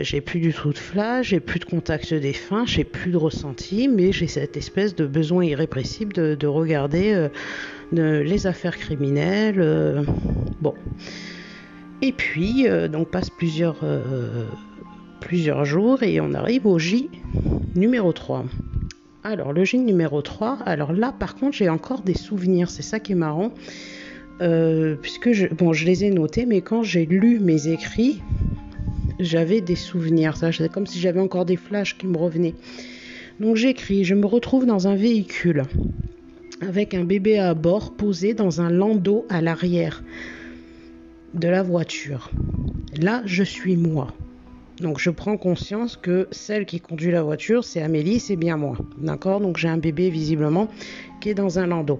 J'ai 0.02 0.20
plus 0.20 0.40
du 0.40 0.52
tout 0.52 0.72
de 0.72 0.78
flash 0.78 1.28
j'ai 1.28 1.40
plus 1.40 1.58
de 1.60 1.64
contact 1.64 2.12
défunt 2.14 2.64
j'ai 2.66 2.84
plus 2.84 3.10
de 3.10 3.16
ressenti 3.16 3.88
mais 3.88 4.12
j'ai 4.12 4.26
cette 4.26 4.56
espèce 4.56 4.94
de 4.94 5.06
besoin 5.06 5.44
irrépressible 5.44 6.12
de, 6.36 6.46
regarder 6.46 7.28
les 7.92 8.46
affaires 8.46 8.76
criminelles 8.76 10.04
bon. 10.60 10.74
Et 12.02 12.12
puis 12.12 12.66
donc 12.90 13.10
passe 13.10 13.30
plusieurs 13.30 13.76
plusieurs 15.20 15.64
jours 15.64 16.02
et 16.02 16.20
on 16.20 16.34
arrive 16.34 16.66
au 16.66 16.78
J 16.78 17.10
numéro 17.74 18.12
3 18.12 18.44
Alors, 19.22 19.52
le 19.52 19.64
numéro 19.76 20.22
3, 20.22 20.60
alors 20.64 20.92
là, 20.92 21.12
par 21.12 21.34
contre, 21.34 21.56
j'ai 21.56 21.68
encore 21.68 22.00
des 22.00 22.14
souvenirs, 22.14 22.70
c'est 22.70 22.82
ça 22.82 23.00
qui 23.00 23.12
est 23.12 23.16
marrant. 23.16 23.52
Euh, 24.40 24.96
puisque 25.00 25.32
je, 25.32 25.46
bon, 25.46 25.74
je 25.74 25.84
les 25.84 26.04
ai 26.04 26.10
notés, 26.10 26.46
mais 26.46 26.62
quand 26.62 26.82
j'ai 26.82 27.04
lu 27.04 27.38
mes 27.38 27.68
écrits, 27.68 28.22
j'avais 29.18 29.60
des 29.60 29.76
souvenirs. 29.76 30.36
C'est 30.38 30.72
comme 30.72 30.86
si 30.86 30.98
j'avais 30.98 31.20
encore 31.20 31.44
des 31.44 31.56
flashs 31.56 31.98
qui 31.98 32.06
me 32.06 32.16
revenaient. 32.16 32.54
Donc 33.38 33.56
j'écris, 33.56 34.04
je 34.04 34.14
me 34.14 34.24
retrouve 34.24 34.64
dans 34.64 34.88
un 34.88 34.96
véhicule 34.96 35.64
avec 36.62 36.94
un 36.94 37.04
bébé 37.04 37.38
à 37.38 37.54
bord 37.54 37.92
posé 37.92 38.34
dans 38.34 38.60
un 38.60 38.70
landau 38.70 39.26
à 39.28 39.40
l'arrière 39.40 40.02
de 41.34 41.48
la 41.48 41.62
voiture. 41.62 42.30
Là, 42.98 43.22
je 43.24 43.42
suis 43.42 43.76
moi. 43.76 44.14
Donc 44.80 44.98
je 44.98 45.10
prends 45.10 45.36
conscience 45.36 45.96
que 45.96 46.26
celle 46.30 46.64
qui 46.64 46.80
conduit 46.80 47.10
la 47.10 47.22
voiture, 47.22 47.64
c'est 47.64 47.82
Amélie, 47.82 48.18
c'est 48.18 48.36
bien 48.36 48.56
moi. 48.56 48.76
D'accord? 48.98 49.40
Donc 49.40 49.58
j'ai 49.58 49.68
un 49.68 49.76
bébé 49.76 50.10
visiblement 50.10 50.68
qui 51.20 51.28
est 51.28 51.34
dans 51.34 51.58
un 51.58 51.66
landau. 51.66 51.98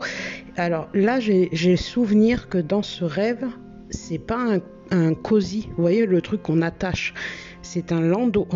Alors 0.57 0.89
là, 0.95 1.21
j'ai 1.21 1.77
souvenir 1.77 2.49
que 2.49 2.59
dans 2.59 2.83
ce 2.83 3.05
rêve, 3.05 3.47
c'est 3.91 4.19
pas 4.19 4.59
un, 4.91 5.15
cosy. 5.15 5.69
Vous 5.77 5.83
voyez 5.83 6.07
le 6.07 6.21
truc 6.21 6.43
qu'on 6.43 6.63
attache. 6.63 7.15
C'est 7.63 7.93
un 7.93 8.01
landau. 8.01 8.49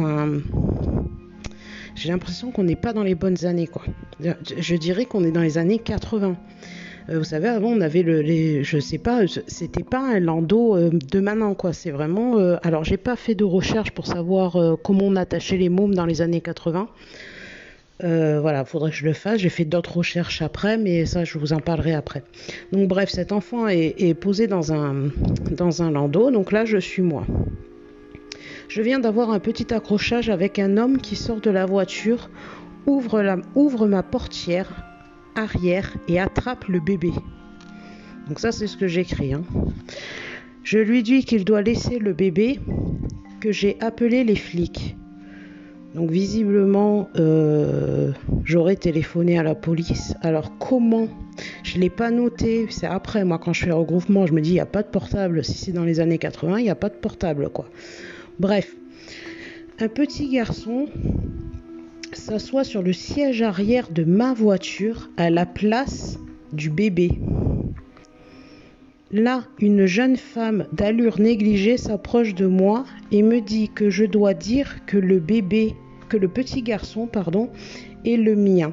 J'ai 1.94 2.08
l'impression 2.08 2.50
qu'on 2.50 2.64
n'est 2.64 2.76
pas 2.76 2.92
dans 2.92 3.04
les 3.04 3.14
bonnes 3.14 3.44
années, 3.44 3.68
quoi. 3.68 3.84
Je 4.20 4.74
dirais 4.76 5.04
qu'on 5.04 5.22
est 5.22 5.30
dans 5.30 5.42
les 5.42 5.58
années 5.58 5.78
80. 5.78 6.36
Euh, 7.10 7.18
vous 7.18 7.24
savez, 7.24 7.48
avant, 7.48 7.68
on 7.68 7.80
avait 7.80 8.02
le, 8.02 8.20
les, 8.20 8.64
je 8.64 8.78
sais 8.78 8.98
pas, 8.98 9.20
c'était 9.46 9.82
pas 9.82 10.00
un 10.00 10.20
landau 10.20 10.76
euh, 10.76 10.90
de 10.90 11.20
maintenant, 11.20 11.54
quoi. 11.54 11.72
C'est 11.72 11.90
vraiment. 11.90 12.38
Euh, 12.38 12.56
alors, 12.62 12.84
j'ai 12.84 12.96
pas 12.96 13.16
fait 13.16 13.34
de 13.34 13.44
recherche 13.44 13.90
pour 13.90 14.06
savoir 14.06 14.56
comment 14.82 15.04
on 15.04 15.16
attachait 15.16 15.56
les 15.56 15.68
mômes 15.68 15.94
dans 15.94 16.06
les 16.06 16.22
années 16.22 16.40
80. 16.40 16.88
voilà, 18.00 18.64
faudrait 18.64 18.90
que 18.90 18.96
je 18.96 19.04
le 19.04 19.12
fasse. 19.12 19.40
J'ai 19.40 19.50
fait 19.50 19.64
d'autres 19.64 19.98
recherches 19.98 20.40
après, 20.40 20.78
mais 20.78 21.04
ça, 21.04 21.24
je 21.24 21.38
vous 21.38 21.52
en 21.52 21.60
parlerai 21.60 21.94
après. 21.94 22.22
Donc, 22.72 22.88
bref, 22.88 23.10
cet 23.10 23.32
enfant 23.32 23.68
est, 23.68 23.94
est, 23.98 24.14
posé 24.14 24.46
dans 24.46 24.72
un, 24.72 25.10
dans 25.50 25.82
un 25.82 25.90
landau. 25.90 26.30
Donc 26.30 26.52
là, 26.52 26.64
je 26.64 26.78
suis 26.78 27.02
moi. 27.02 27.26
Je 28.68 28.80
viens 28.80 28.98
d'avoir 28.98 29.30
un 29.30 29.40
petit 29.40 29.74
accrochage 29.74 30.30
avec 30.30 30.58
un 30.58 30.78
homme 30.78 30.98
qui 30.98 31.16
sort 31.16 31.40
de 31.40 31.50
la 31.50 31.66
voiture, 31.66 32.30
ouvre, 32.86 33.20
la, 33.20 33.36
ouvre 33.54 33.86
ma 33.86 34.02
portière 34.02 34.83
arrière 35.36 35.94
et 36.08 36.20
attrape 36.20 36.66
le 36.68 36.80
bébé. 36.80 37.12
Donc 38.28 38.40
ça 38.40 38.52
c'est 38.52 38.66
ce 38.66 38.76
que 38.76 38.86
j'écris. 38.86 39.34
Hein. 39.34 39.42
Je 40.62 40.78
lui 40.78 41.02
dis 41.02 41.24
qu'il 41.24 41.44
doit 41.44 41.62
laisser 41.62 41.98
le 41.98 42.12
bébé, 42.12 42.58
que 43.40 43.52
j'ai 43.52 43.76
appelé 43.80 44.24
les 44.24 44.36
flics. 44.36 44.96
Donc 45.94 46.10
visiblement, 46.10 47.08
euh, 47.16 48.10
j'aurais 48.44 48.74
téléphoné 48.74 49.38
à 49.38 49.42
la 49.42 49.54
police. 49.54 50.14
Alors 50.22 50.58
comment? 50.58 51.08
Je 51.62 51.76
ne 51.76 51.82
l'ai 51.82 51.90
pas 51.90 52.10
noté. 52.10 52.66
C'est 52.70 52.86
après, 52.86 53.24
moi, 53.24 53.38
quand 53.38 53.52
je 53.52 53.64
fais 53.64 53.70
regroupement, 53.70 54.26
je 54.26 54.32
me 54.32 54.40
dis, 54.40 54.50
il 54.50 54.54
n'y 54.54 54.60
a 54.60 54.66
pas 54.66 54.82
de 54.82 54.88
portable. 54.88 55.44
Si 55.44 55.54
c'est 55.54 55.72
dans 55.72 55.84
les 55.84 56.00
années 56.00 56.18
80, 56.18 56.58
il 56.58 56.64
n'y 56.64 56.70
a 56.70 56.74
pas 56.74 56.88
de 56.88 56.94
portable, 56.94 57.48
quoi. 57.50 57.66
Bref, 58.40 58.74
un 59.78 59.88
petit 59.88 60.28
garçon 60.28 60.88
s'assoit 62.16 62.64
sur 62.64 62.82
le 62.82 62.92
siège 62.92 63.42
arrière 63.42 63.90
de 63.90 64.04
ma 64.04 64.34
voiture 64.34 65.10
à 65.16 65.30
la 65.30 65.46
place 65.46 66.18
du 66.52 66.70
bébé. 66.70 67.10
Là, 69.10 69.44
une 69.60 69.86
jeune 69.86 70.16
femme 70.16 70.66
d'allure 70.72 71.20
négligée 71.20 71.76
s'approche 71.76 72.34
de 72.34 72.46
moi 72.46 72.84
et 73.12 73.22
me 73.22 73.40
dit 73.40 73.68
que 73.68 73.90
je 73.90 74.04
dois 74.04 74.34
dire 74.34 74.84
que 74.86 74.98
le 74.98 75.20
bébé, 75.20 75.74
que 76.08 76.16
le 76.16 76.28
petit 76.28 76.62
garçon, 76.62 77.06
pardon, 77.06 77.50
est 78.04 78.16
le 78.16 78.34
mien. 78.34 78.72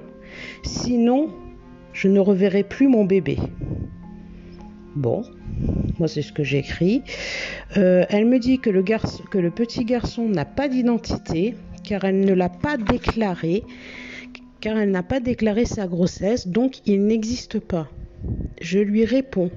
Sinon, 0.64 1.30
je 1.94 2.08
ne 2.08 2.20
reverrai 2.20 2.64
plus 2.64 2.88
mon 2.88 3.06
bébé. 3.06 3.38
Bon, 4.96 5.24
moi 6.00 6.08
c'est 6.08 6.22
ce 6.22 6.34
que 6.34 6.44
j'écris. 6.44 7.04
Euh, 7.78 8.06
elle 8.10 8.26
me 8.26 8.40
dit 8.40 8.60
que 8.60 8.70
le, 8.70 8.84
que 8.84 9.38
le 9.38 9.52
petit 9.52 9.86
garçon 9.86 10.28
n'a 10.28 10.46
pas 10.46 10.68
d'identité, 10.68 11.56
car 11.84 12.04
elle 12.04 12.22
ne 12.22 12.34
l'a 12.34 12.50
pas 12.50 12.78
déclaré, 12.78 13.64
car 14.60 14.78
elle 14.78 14.92
n'a 14.92 15.04
pas 15.04 15.20
déclaré 15.20 15.66
sa 15.66 15.88
grossesse, 15.88 16.48
donc 16.48 16.80
il 16.86 17.06
n'existe 17.06 17.60
pas. 17.60 17.90
Je 18.62 18.80
lui 18.80 19.06
réponds 19.06 19.52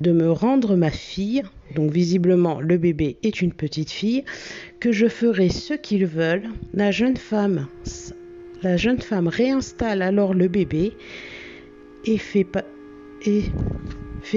de 0.00 0.12
me 0.12 0.30
rendre 0.30 0.76
ma 0.76 0.90
fille, 0.90 1.42
donc 1.74 1.90
visiblement 1.90 2.60
le 2.60 2.78
bébé 2.78 3.18
est 3.22 3.42
une 3.42 3.52
petite 3.52 3.90
fille, 3.90 4.24
que 4.78 4.92
je 4.92 5.08
ferai 5.08 5.48
ce 5.48 5.74
qu'ils 5.74 6.06
veulent. 6.06 6.48
La 6.72 6.92
jeune 6.92 7.16
femme, 7.16 7.66
réinstalle 8.62 10.02
alors 10.02 10.32
le 10.34 10.48
bébé 10.48 10.92
et 12.06 12.16
fait 12.16 12.46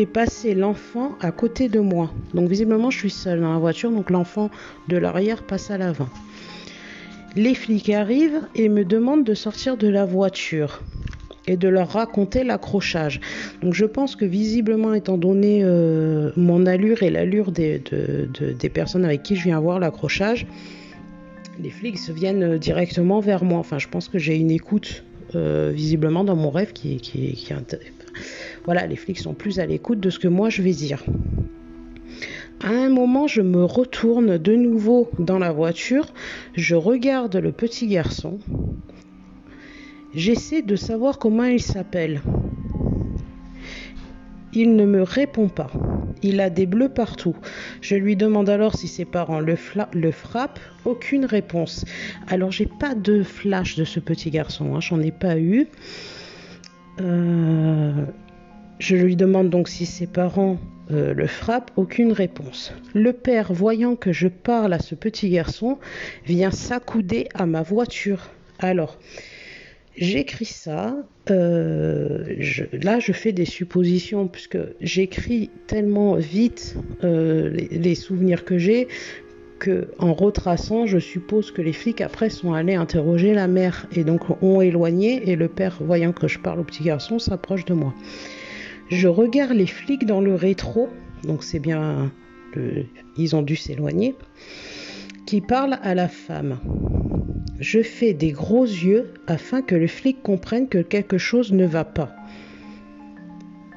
passer 0.06 0.56
l'enfant 0.56 1.16
à 1.22 1.32
côté 1.32 1.70
de 1.70 1.80
moi. 1.80 2.12
Donc 2.34 2.50
visiblement 2.50 2.90
je 2.90 2.98
suis 2.98 3.10
seule 3.12 3.40
dans 3.42 3.54
la 3.54 3.60
voiture, 3.60 3.92
donc 3.92 4.10
l'enfant 4.10 4.50
de 4.90 4.98
l'arrière 4.98 5.44
passe 5.44 5.70
à 5.72 5.78
l'avant. 5.78 6.10
Les 7.36 7.56
flics 7.56 7.90
arrivent 7.90 8.42
et 8.56 8.70
me 8.70 8.86
demandent 8.86 9.24
de 9.24 9.34
sortir 9.34 9.76
de 9.76 9.88
la 9.88 10.06
voiture 10.06 10.84
et 11.48 11.58
de 11.58 11.68
leur 11.68 11.90
raconter 11.90 12.44
l'accrochage. 12.44 13.20
Donc 13.62 13.74
je 13.74 13.86
pense 13.86 14.16
que 14.16 14.24
visiblement, 14.24 14.94
étant 14.94 15.18
donné 15.18 15.62
euh, 15.64 16.32
mon 16.38 16.66
allure 16.66 17.02
et 17.04 17.10
l'allure 17.10 17.52
des, 17.52 17.82
personnes 18.74 19.04
avec 19.04 19.24
qui 19.24 19.36
je 19.36 19.44
viens 19.44 19.60
voir 19.60 19.80
l'accrochage, 19.80 20.46
les 21.60 21.70
flics 21.70 21.98
viennent 22.10 22.58
directement 22.58 23.20
vers 23.20 23.44
moi. 23.44 23.60
Enfin, 23.60 23.80
je 23.80 23.88
pense 23.88 24.10
que 24.10 24.20
j'ai 24.20 24.36
une 24.36 24.52
écoute 24.52 25.04
euh, 25.36 25.72
visiblement 25.74 26.24
dans 26.24 26.36
mon 26.36 26.52
rêve 26.52 26.72
qui, 26.72 26.98
qui, 26.98 27.34
qui, 27.34 27.54
Voilà, 28.66 28.86
les 28.86 28.96
flics 28.96 29.20
sont 29.20 29.34
plus 29.34 29.60
à 29.60 29.66
l'écoute 29.66 30.00
de 30.00 30.10
ce 30.12 30.20
que 30.20 30.28
moi 30.28 30.50
je 30.50 30.62
vais 30.62 30.72
dire. 30.72 31.04
À 32.64 32.70
un 32.70 32.88
moment, 32.88 33.28
je 33.28 33.42
me 33.42 33.66
retourne 33.66 34.38
de 34.38 34.56
nouveau 34.56 35.10
dans 35.20 35.38
la 35.38 35.52
voiture, 35.52 36.06
je 36.54 36.76
regarde 36.76 37.36
le 37.36 37.52
petit 37.52 37.88
garçon, 37.88 38.40
j'essaie 40.16 40.62
de 40.62 40.78
savoir 40.78 41.20
comment 41.20 41.44
il 41.44 41.62
s'appelle. 41.62 42.22
Il 44.54 44.78
ne 44.78 44.86
me 44.86 45.02
répond 45.02 45.50
pas. 45.50 45.72
Il 46.22 46.40
a 46.40 46.50
des 46.50 46.66
bleus 46.66 46.88
partout. 46.88 47.36
Je 47.82 47.96
lui 47.96 48.16
demande 48.16 48.48
alors 48.48 48.76
si 48.78 48.88
ses 48.88 49.04
parents 49.04 49.42
le, 49.42 49.58
frappent. 49.58 50.60
Aucune 50.86 51.26
réponse. 51.26 51.84
Alors 52.28 52.52
j'ai 52.52 52.70
pas 52.80 52.96
de 52.96 53.24
flash 53.24 53.76
de 53.76 53.84
ce 53.84 54.00
petit 54.00 54.30
garçon. 54.30 54.76
Hein. 54.76 54.80
J'en 54.80 55.02
ai 55.02 55.12
pas 55.12 55.38
eu. 55.38 55.68
Euh, 57.02 58.06
je 58.80 58.96
lui 58.96 59.18
demande 59.18 59.50
donc 59.50 59.68
si 59.68 59.86
ses 59.86 60.08
parents 60.08 60.60
euh, 60.92 61.14
le 61.14 61.28
frappent, 61.28 61.72
aucune 61.76 62.12
réponse. 62.12 62.74
Le 62.94 63.14
père, 63.14 63.54
voyant 63.54 63.96
que 63.96 64.12
je 64.12 64.28
parle 64.28 64.74
à 64.74 64.80
ce 64.80 64.96
petit 64.96 65.30
garçon, 65.30 65.78
vient 66.26 66.52
s'accouder 66.52 67.30
à 67.34 67.46
ma 67.46 67.62
voiture. 67.62 68.30
Alors, 68.60 68.98
j'écris 69.96 70.46
ça. 70.46 70.96
Euh, 71.32 72.36
là, 72.74 73.00
je 73.00 73.14
fais 73.14 73.32
des 73.32 73.46
suppositions, 73.46 74.28
puisque 74.28 74.58
j'écris 74.82 75.50
tellement 75.68 76.16
vite 76.16 76.76
euh, 77.04 77.50
les, 77.50 77.96
souvenirs 77.96 78.44
que 78.44 78.58
j'ai, 78.58 78.90
que 79.60 79.88
en 80.00 80.14
retraçant, 80.14 80.86
je 80.86 81.00
suppose 81.00 81.52
que 81.52 81.62
les 81.62 81.72
flics 81.72 82.02
après 82.02 82.30
sont 82.30 82.52
allés 82.52 82.76
interroger 82.76 83.34
la 83.34 83.48
mère 83.48 83.88
et 83.96 84.04
donc 84.04 84.44
ont 84.44 84.60
éloigné, 84.60 85.30
et 85.30 85.38
le 85.38 85.48
père, 85.48 85.78
voyant 85.80 86.12
que 86.12 86.28
je 86.28 86.40
parle 86.40 86.60
au 86.60 86.66
petit 86.66 86.84
garçon, 86.84 87.20
s'approche 87.20 87.64
de 87.64 87.74
moi. 87.74 87.94
Je 88.90 89.08
regarde 89.08 89.54
les 89.54 89.68
flics 89.68 90.06
dans 90.06 90.22
le 90.22 90.36
rétro, 90.36 90.90
donc 91.24 91.44
c'est 91.44 91.60
bien, 91.60 92.12
ils 93.18 93.36
ont 93.36 93.42
dû 93.42 93.56
s'éloigner, 93.56 94.16
qui 95.26 95.42
parlent 95.42 95.80
à 95.82 95.96
la 95.96 96.08
femme. 96.08 96.60
Je 97.60 97.82
fais 97.82 98.14
des 98.14 98.32
gros 98.32 98.66
yeux 98.66 99.14
afin 99.28 99.62
que 99.62 99.76
le 99.76 99.88
flic 99.88 100.22
comprenne 100.22 100.68
que 100.68 100.80
quelque 100.80 101.18
chose 101.18 101.54
ne 101.54 101.66
va 101.66 101.86
pas. 101.86 102.14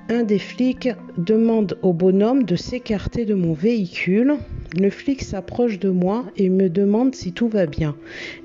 Un 0.09 0.23
des 0.23 0.38
flics 0.38 0.88
demande 1.19 1.79
au 1.83 1.92
bonhomme 1.92 2.45
de 2.45 2.55
s'écarter 2.55 3.25
de 3.25 3.35
mon 3.35 3.55
véhicule. 3.55 4.37
Le 4.79 4.90
flic 4.90 5.23
s'approche 5.23 5.79
de 5.79 5.90
moi 5.90 6.27
et 6.37 6.49
me 6.49 6.69
demande 6.69 7.14
si 7.14 7.33
tout 7.33 7.49
va 7.49 7.66
bien. 7.66 7.97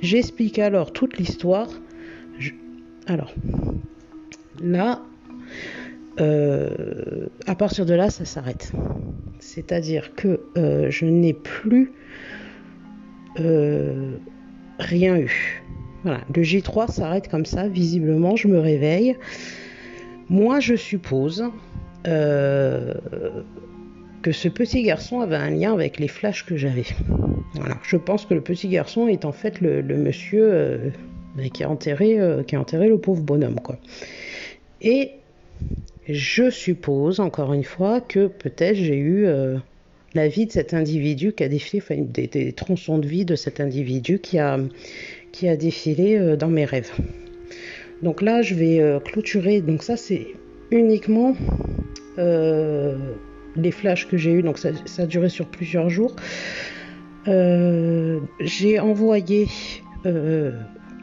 J'explique 0.02 0.58
alors 0.58 0.92
toute 0.92 1.18
l'histoire. 1.18 1.70
Alors, 3.06 3.34
là, 4.62 5.04
euh, 6.20 7.28
à 7.48 7.56
partir 7.56 7.86
de 7.86 7.94
là, 7.94 8.10
ça 8.10 8.26
s'arrête. 8.26 8.72
C'est-à-dire 9.40 10.14
que 10.16 10.42
euh, 10.58 10.90
je 10.90 11.06
n'ai 11.06 11.34
plus 11.34 11.94
euh, 13.40 14.18
rien 14.80 15.18
eu. 15.18 15.64
Voilà, 16.04 16.22
le 16.36 16.42
J3 16.42 16.92
s'arrête 16.92 17.28
comme 17.28 17.46
ça, 17.46 17.68
visiblement, 17.68 18.36
je 18.36 18.48
me 18.48 18.60
réveille. 18.60 19.16
Moi, 20.30 20.60
je 20.60 20.76
suppose 20.76 21.46
que 22.04 24.32
ce 24.32 24.48
petit 24.48 24.82
garçon 24.82 25.22
avait 25.22 25.36
un 25.36 25.52
lien 25.52 25.74
avec 25.74 26.00
les 26.00 26.08
flashs 26.08 26.46
que 26.46 26.58
j'avais. 26.58 26.86
Voilà, 27.54 27.78
je 27.84 27.98
pense 27.98 28.26
que 28.26 28.34
le 28.34 28.42
petit 28.42 28.68
garçon 28.68 29.08
est 29.08 29.26
en 29.26 29.32
fait 29.32 29.62
le, 29.62 29.82
le 29.82 29.98
monsieur 29.98 30.92
mais 31.36 31.52
qui 31.52 31.64
a 31.64 31.70
enterré, 31.70 32.18
qui 32.48 32.56
a 32.56 32.60
enterré 32.60 32.88
le 32.88 32.98
pauvre 32.98 33.22
bonhomme, 33.22 33.60
quoi. 33.60 33.78
Et 34.82 35.12
je 36.08 36.50
suppose, 36.50 37.20
encore 37.20 37.54
une 37.54 37.64
fois, 37.64 38.02
que 38.02 38.28
peut-être 38.28 38.76
j'ai 38.76 38.98
eu 38.98 39.28
la 40.14 40.28
vie 40.28 40.46
de 40.46 40.52
cet 40.52 40.74
individu 40.74 41.32
qui 41.34 41.44
a 41.44 41.48
défilé, 41.48 41.82
enfin, 41.82 42.02
des, 42.02 42.54
tronçons 42.54 42.98
de 42.98 43.08
vie 43.08 43.24
de 43.24 43.36
cet 43.36 43.60
individu 43.60 44.20
qui 44.20 44.40
a, 44.40 44.58
défilé 45.42 46.36
dans 46.38 46.50
mes 46.50 46.66
rêves. 46.66 46.92
Donc 48.02 48.22
là, 48.22 48.42
je 48.42 48.56
vais 48.56 49.00
clôturer. 49.06 49.62
Donc 49.62 49.84
ça, 49.84 49.96
c'est 49.96 50.28
uniquement 50.72 51.36
les 53.56 53.72
flashs 53.72 54.08
que 54.08 54.18
j'ai 54.18 54.32
eu, 54.32 54.44
donc 54.44 54.58
ça, 54.58 54.70
a 54.98 55.06
duré 55.06 55.30
sur 55.30 55.48
plusieurs 55.48 55.90
jours. 55.90 56.16
Euh, 57.28 58.20
j'ai 58.40 58.80
envoyé, 58.80 59.48
euh, 60.06 60.52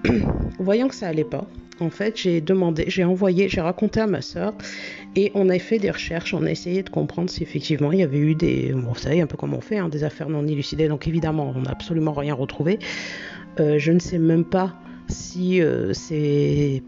voyant 0.59 0.89
que 0.89 0.95
ça 0.95 1.09
allait 1.09 1.25
pas, 1.25 1.47
en 1.81 1.91
fait, 1.91 2.17
j'ai 2.17 2.41
demandé, 2.41 2.85
j'ai 2.89 3.05
envoyé, 3.05 3.49
j'ai 3.49 3.61
raconté 3.61 4.01
à 4.01 4.07
ma 4.07 4.21
soeur 4.21 4.55
et 5.15 5.31
on 5.35 5.49
a 5.49 5.59
fait 5.59 5.79
des 5.79 5.91
recherches, 5.91 6.35
on 6.35 6.45
a 6.45 6.51
essayé 6.51 6.83
de 6.83 6.91
comprendre 6.91 7.31
si 7.31 7.43
effectivement 7.43 7.93
il 7.93 8.01
y 8.01 8.03
avait 8.03 8.19
eu 8.19 8.35
des, 8.35 8.73
vous 8.73 8.95
savez 8.97 9.21
un 9.21 9.27
peu 9.27 9.37
comment 9.37 9.59
on 9.59 9.61
fait, 9.61 9.79
hein, 9.79 9.89
des 9.89 10.05
affaires 10.05 10.29
non 10.29 10.47
élucidées, 10.47 10.89
donc 10.89 11.07
évidemment 11.07 11.53
on 11.55 11.61
n'a 11.61 11.71
absolument 11.71 12.13
rien 12.13 12.35
retrouvé. 12.35 12.79
Euh, 13.61 13.79
je 13.79 13.93
ne 13.93 13.99
sais 13.99 14.19
même 14.19 14.45
pas 14.45 14.75
si 15.09 15.61
c'est 15.93 16.83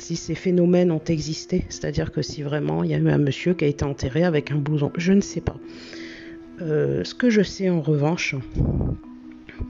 si 0.00 0.16
ces 0.16 0.34
phénomènes 0.34 0.90
ont 0.90 1.02
existé, 1.06 1.64
c'est-à-dire 1.68 2.10
que 2.10 2.22
si 2.22 2.42
vraiment 2.42 2.82
il 2.82 2.90
y 2.90 2.94
a 2.94 2.98
eu 2.98 3.08
un 3.10 3.18
monsieur 3.18 3.54
qui 3.54 3.64
a 3.64 3.68
été 3.68 3.84
enterré 3.84 4.24
avec 4.24 4.50
un 4.50 4.56
blouson, 4.56 4.90
je 4.96 5.12
ne 5.12 5.20
sais 5.20 5.40
pas. 5.40 5.56
Euh, 6.62 7.04
ce 7.04 7.14
que 7.14 7.30
je 7.30 7.42
sais 7.42 7.70
en 7.70 7.80
revanche, 7.80 8.34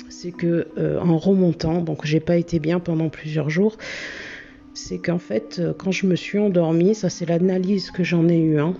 c'est 0.09 0.33
que 0.33 0.68
euh, 0.79 1.00
en 1.00 1.18
remontant, 1.18 1.81
donc 1.81 2.05
j'ai 2.05 2.20
pas 2.20 2.37
été 2.37 2.59
bien 2.59 2.81
pendant 2.81 3.09
plusieurs 3.09 3.50
jours, 3.50 3.76
c'est 4.74 4.98
qu'en 4.98 5.18
fait 5.18 5.59
euh, 5.59 5.72
quand 5.76 5.90
je 5.90 6.07
me 6.07 6.16
suis 6.16 6.38
endormie, 6.38 6.94
ça 6.94 7.09
c'est 7.09 7.26
l'analyse 7.26 7.90
que 7.90 8.05
j'en 8.05 8.29
ai 8.29 8.38
eu. 8.38 8.59
Hein, 8.59 8.74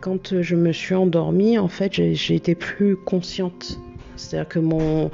quand 0.00 0.42
je 0.42 0.54
me 0.56 0.72
suis 0.72 0.94
endormie, 0.94 1.58
en 1.58 1.68
fait 1.68 1.92
j'ai 1.92 2.34
été 2.34 2.54
plus 2.54 2.96
consciente 2.96 3.78
c'est-à-dire 4.16 4.48
que 4.48 4.58
mon, 4.58 5.10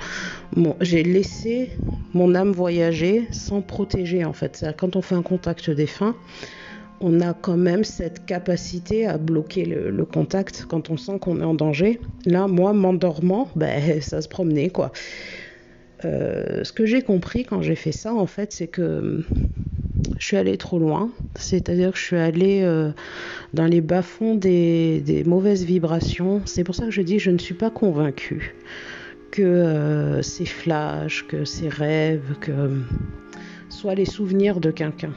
j'ai 0.80 1.02
laissé 1.02 1.70
mon 2.12 2.34
âme 2.34 2.52
voyager 2.52 3.26
sans 3.30 3.62
protéger 3.62 4.24
en 4.24 4.32
fait. 4.32 4.56
C'est-à-dire 4.56 4.76
quand 4.76 4.96
on 4.96 5.02
fait 5.02 5.14
un 5.14 5.22
contact 5.22 5.70
défunt, 5.70 6.14
on 7.00 7.20
a 7.20 7.32
quand 7.32 7.56
même 7.56 7.84
cette 7.84 8.26
capacité 8.26 9.06
à 9.06 9.18
bloquer 9.18 9.64
le, 9.64 10.04
contact 10.04 10.66
quand 10.68 10.90
on 10.90 10.96
sent 10.96 11.18
qu'on 11.20 11.40
est 11.40 11.44
en 11.44 11.54
danger. 11.54 12.00
Là, 12.26 12.46
moi, 12.46 12.72
m'endormant, 12.72 13.48
ben, 13.56 14.00
ça 14.00 14.20
se 14.20 14.28
promenait 14.28 14.70
quoi. 14.70 14.92
Euh, 16.04 16.64
ce 16.64 16.72
que 16.72 16.86
j'ai 16.86 17.02
compris 17.02 17.44
quand 17.44 17.62
j'ai 17.62 17.74
fait 17.74 17.92
ça, 17.92 18.14
en 18.14 18.26
fait, 18.26 18.52
c'est 18.52 18.66
que 18.66 19.24
je 20.18 20.26
suis 20.26 20.36
allée 20.36 20.56
trop 20.56 20.78
loin. 20.78 21.10
C'est-à-dire 21.36 21.92
que 21.92 21.98
je 21.98 22.04
suis 22.04 22.16
allée 22.16 22.62
euh, 22.62 22.90
dans 23.54 23.66
les 23.66 23.80
bas-fonds 23.80 24.34
des, 24.34 25.22
mauvaises 25.26 25.64
vibrations. 25.64 26.42
C'est 26.44 26.64
pour 26.64 26.74
ça 26.74 26.84
que 26.84 26.90
je 26.90 27.02
dis 27.02 27.18
je 27.18 27.30
ne 27.30 27.38
suis 27.38 27.54
pas 27.54 27.70
convaincue 27.70 28.54
que 29.30 29.42
euh, 29.42 30.22
ces 30.22 30.46
flashs, 30.46 31.26
que 31.28 31.44
ces 31.44 31.68
rêves, 31.68 32.36
que 32.40 32.82
soient 33.68 33.94
les 33.94 34.06
souvenirs 34.06 34.60
de 34.60 34.70
quelqu'un. 34.70 35.12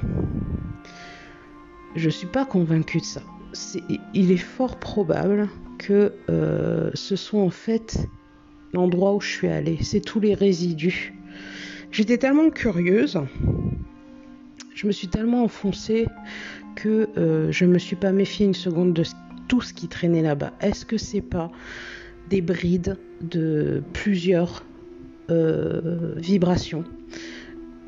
Je 1.96 2.06
ne 2.06 2.12
suis 2.12 2.28
pas 2.28 2.46
convaincue 2.46 3.00
de 3.00 3.06
ça. 3.06 3.22
il 4.14 4.32
est 4.32 4.38
fort 4.38 4.80
probable 4.80 5.48
que 5.78 6.14
euh, 6.30 6.90
ce 6.94 7.16
soit 7.16 7.42
en 7.42 7.50
fait 7.50 8.08
l'endroit 8.74 9.14
où 9.14 9.22
je 9.22 9.30
suis 9.30 9.48
allée. 9.48 9.78
C'est 9.82 10.02
tous 10.02 10.20
les 10.20 10.34
résidus. 10.34 11.14
J'étais 11.92 12.18
tellement 12.18 12.50
curieuse, 12.50 13.20
je 14.74 14.88
me 14.88 14.92
suis 14.92 15.08
tellement 15.08 15.44
enfoncée 15.44 16.08
que 16.76 17.08
euh, 17.18 17.52
je 17.52 17.66
ne 17.66 17.72
me 17.72 17.80
suis 17.80 17.96
pas 17.96 18.12
méfiée 18.12 18.46
une 18.48 18.56
seconde 18.56 18.94
de 18.94 19.04
tout 19.48 19.62
ce 19.62 19.74
qui 19.74 19.88
traînait 19.88 20.24
là-bas. 20.24 20.54
Est-ce 20.60 20.86
que 20.86 20.98
c'est 20.98 21.22
pas 21.22 21.52
des 22.30 22.42
brides 22.42 22.98
de 23.22 23.84
plusieurs 23.94 24.66
euh, 25.30 26.16
vibrations? 26.18 26.84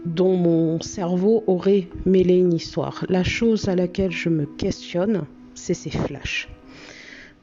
Dont 0.05 0.37
mon 0.37 0.81
cerveau 0.81 1.43
aurait 1.47 1.87
mêlé 2.05 2.35
une 2.35 2.53
histoire. 2.53 3.05
La 3.09 3.23
chose 3.23 3.67
à 3.67 3.75
laquelle 3.75 4.11
je 4.11 4.29
me 4.29 4.45
questionne, 4.45 5.25
c'est 5.55 5.73
ces 5.73 5.89
flashs. 5.89 6.47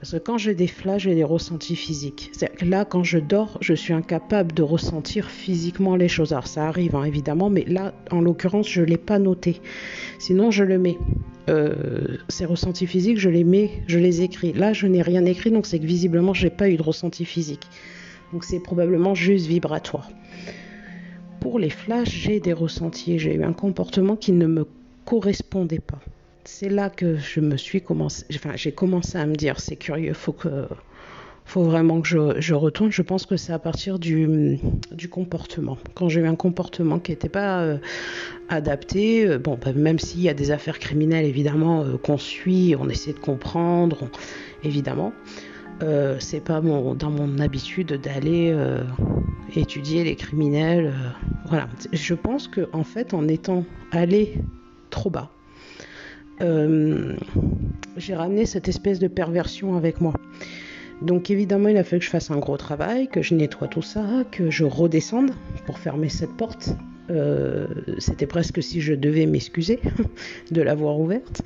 Parce 0.02 0.14
que 0.14 0.18
quand 0.18 0.36
j'ai 0.36 0.54
des 0.54 0.66
flashs, 0.66 1.02
j'ai 1.02 1.14
des 1.14 1.22
ressentis 1.22 1.76
physiques. 1.76 2.32
là, 2.60 2.84
quand 2.84 3.04
je 3.04 3.18
dors, 3.18 3.56
je 3.60 3.72
suis 3.72 3.92
incapable 3.92 4.52
de 4.52 4.62
ressentir 4.62 5.30
physiquement 5.30 5.94
les 5.94 6.08
choses. 6.08 6.32
Alors 6.32 6.48
ça 6.48 6.66
arrive 6.66 6.96
hein, 6.96 7.04
évidemment, 7.04 7.50
mais 7.50 7.64
là, 7.68 7.94
en 8.10 8.20
l'occurrence, 8.20 8.68
je 8.68 8.80
ne 8.80 8.86
l'ai 8.86 8.96
pas 8.96 9.20
noté. 9.20 9.60
Sinon, 10.18 10.50
je 10.50 10.64
le 10.64 10.78
mets. 10.78 10.98
Euh, 11.48 12.16
ces 12.28 12.44
ressentis 12.44 12.88
physiques, 12.88 13.18
je 13.18 13.28
les 13.28 13.44
mets, 13.44 13.70
je 13.86 13.98
les 14.00 14.22
écris. 14.22 14.52
Là, 14.52 14.72
je 14.72 14.88
n'ai 14.88 15.02
rien 15.02 15.24
écrit, 15.24 15.52
donc 15.52 15.66
c'est 15.66 15.78
que 15.78 15.86
visiblement, 15.86 16.34
je 16.34 16.44
n'ai 16.44 16.50
pas 16.50 16.68
eu 16.68 16.76
de 16.76 16.82
ressenti 16.82 17.24
physique. 17.24 17.66
Donc 18.32 18.42
c'est 18.42 18.60
probablement 18.60 19.14
juste 19.14 19.46
vibratoire. 19.46 20.08
Pour 21.42 21.58
les 21.58 21.70
flashs, 21.70 22.08
j'ai 22.08 22.38
des 22.38 22.52
ressentis. 22.52 23.18
J'ai 23.18 23.34
eu 23.34 23.42
un 23.42 23.52
comportement 23.52 24.14
qui 24.14 24.30
ne 24.30 24.46
me 24.46 24.64
correspondait 25.04 25.80
pas. 25.80 25.98
C'est 26.44 26.68
là 26.68 26.88
que 26.88 27.16
je 27.16 27.40
me 27.40 27.56
suis 27.56 27.80
commencé, 27.80 28.24
enfin, 28.32 28.52
j'ai 28.54 28.70
commencé 28.70 29.18
à 29.18 29.26
me 29.26 29.34
dire, 29.34 29.58
c'est 29.58 29.74
curieux, 29.74 30.12
faut 30.12 30.30
que, 30.30 30.68
faut 31.44 31.64
vraiment 31.64 32.00
que 32.00 32.06
je, 32.06 32.54
retourne. 32.54 32.92
Je 32.92 33.02
pense 33.02 33.26
que 33.26 33.36
c'est 33.36 33.52
à 33.52 33.58
partir 33.58 33.98
du, 33.98 34.60
du 34.92 35.08
comportement. 35.08 35.76
Quand 35.94 36.08
j'ai 36.08 36.20
eu 36.20 36.26
un 36.28 36.36
comportement 36.36 37.00
qui 37.00 37.10
n'était 37.10 37.28
pas 37.28 37.62
euh, 37.62 37.78
adapté, 38.48 39.26
euh, 39.26 39.38
bon, 39.38 39.58
bah, 39.60 39.72
même 39.72 39.98
s'il 39.98 40.20
y 40.20 40.28
a 40.28 40.34
des 40.34 40.52
affaires 40.52 40.78
criminelles 40.78 41.26
évidemment 41.26 41.82
euh, 41.82 41.96
qu'on 41.96 42.18
suit, 42.18 42.76
on 42.78 42.88
essaie 42.88 43.14
de 43.14 43.18
comprendre, 43.18 44.08
évidemment. 44.62 45.12
c'est 46.20 46.44
pas 46.44 46.60
mon, 46.60 46.94
dans 46.94 47.10
mon 47.10 47.40
habitude 47.40 48.00
d'aller 48.00 48.54
étudier 49.56 50.04
les 50.04 50.16
criminels. 50.16 50.92
voilà. 51.46 51.68
Je 51.92 52.14
pense 52.14 52.48
que 52.48 52.68
en 52.72 52.84
fait, 52.84 53.14
en 53.14 53.28
étant 53.28 53.64
allé 53.90 54.34
trop 54.90 55.10
bas, 55.10 55.30
j'ai 57.96 58.14
ramené 58.14 58.46
cette 58.46 58.68
espèce 58.68 58.98
de 58.98 59.06
perversion 59.06 59.76
avec 59.76 60.00
moi. 60.00 60.14
Donc 61.02 61.30
évidemment, 61.30 61.68
il 61.68 61.76
a 61.76 61.84
fallu 61.84 61.98
que 61.98 62.04
je 62.04 62.10
fasse 62.10 62.30
un 62.30 62.38
gros 62.38 62.56
travail, 62.56 63.08
que 63.08 63.22
je 63.22 63.34
nettoie 63.34 63.66
tout 63.66 63.82
ça, 63.82 64.24
que 64.30 64.50
je 64.50 64.64
redescende 64.64 65.32
pour 65.66 65.78
fermer 65.78 66.08
cette 66.08 66.36
porte. 66.36 66.70
Euh, 67.10 67.66
c'était 67.98 68.26
presque 68.26 68.62
si 68.62 68.80
je 68.80 68.94
devais 68.94 69.26
m'excuser 69.26 69.80
de 70.52 70.62
l'avoir 70.62 71.00
ouverte. 71.00 71.42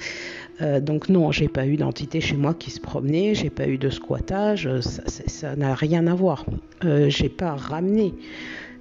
Euh, 0.63 0.81
donc 0.81 1.09
non, 1.09 1.33
j'ai 1.33 1.49
pas 1.49 1.67
eu 1.67 1.77
d'entité 1.77 2.21
chez 2.21 2.37
moi 2.37 2.55
qui 2.55 2.71
se 2.71 2.81
promenait, 2.81 3.35
j'ai 3.35 3.51
pas 3.51 3.69
eu 3.69 3.79
de 3.79 3.91
squattage, 3.91 4.69
ça 4.81 5.57
n'a 5.57 5.75
rien 5.75 6.07
à 6.07 6.15
voir. 6.15 6.47
Euh, 6.85 7.09
j'ai 7.11 7.29
pas 7.29 7.55
ramené. 7.55 8.15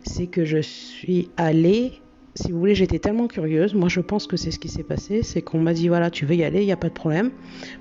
C'est 0.03 0.27
que 0.27 0.45
je 0.45 0.59
suis 0.59 1.29
allée 1.37 1.93
si 2.37 2.51
vous 2.51 2.59
voulez, 2.59 2.75
j'étais 2.75 2.99
tellement 2.99 3.27
curieuse. 3.27 3.73
Moi, 3.73 3.87
je 3.87 4.01
pense 4.01 4.27
que 4.27 4.35
c'est 4.35 4.51
ce 4.51 4.59
qui 4.59 4.67
s'est 4.67 4.83
passé. 4.83 5.23
C'est 5.23 5.41
qu'on 5.41 5.59
m'a 5.59 5.73
dit 5.73 5.87
voilà, 5.87 6.09
tu 6.09 6.25
veux 6.25 6.35
y 6.35 6.43
aller, 6.43 6.63
il 6.63 6.65
n'y 6.65 6.73
a 6.73 6.77
pas 6.77 6.89
de 6.89 6.93
problème. 6.93 7.31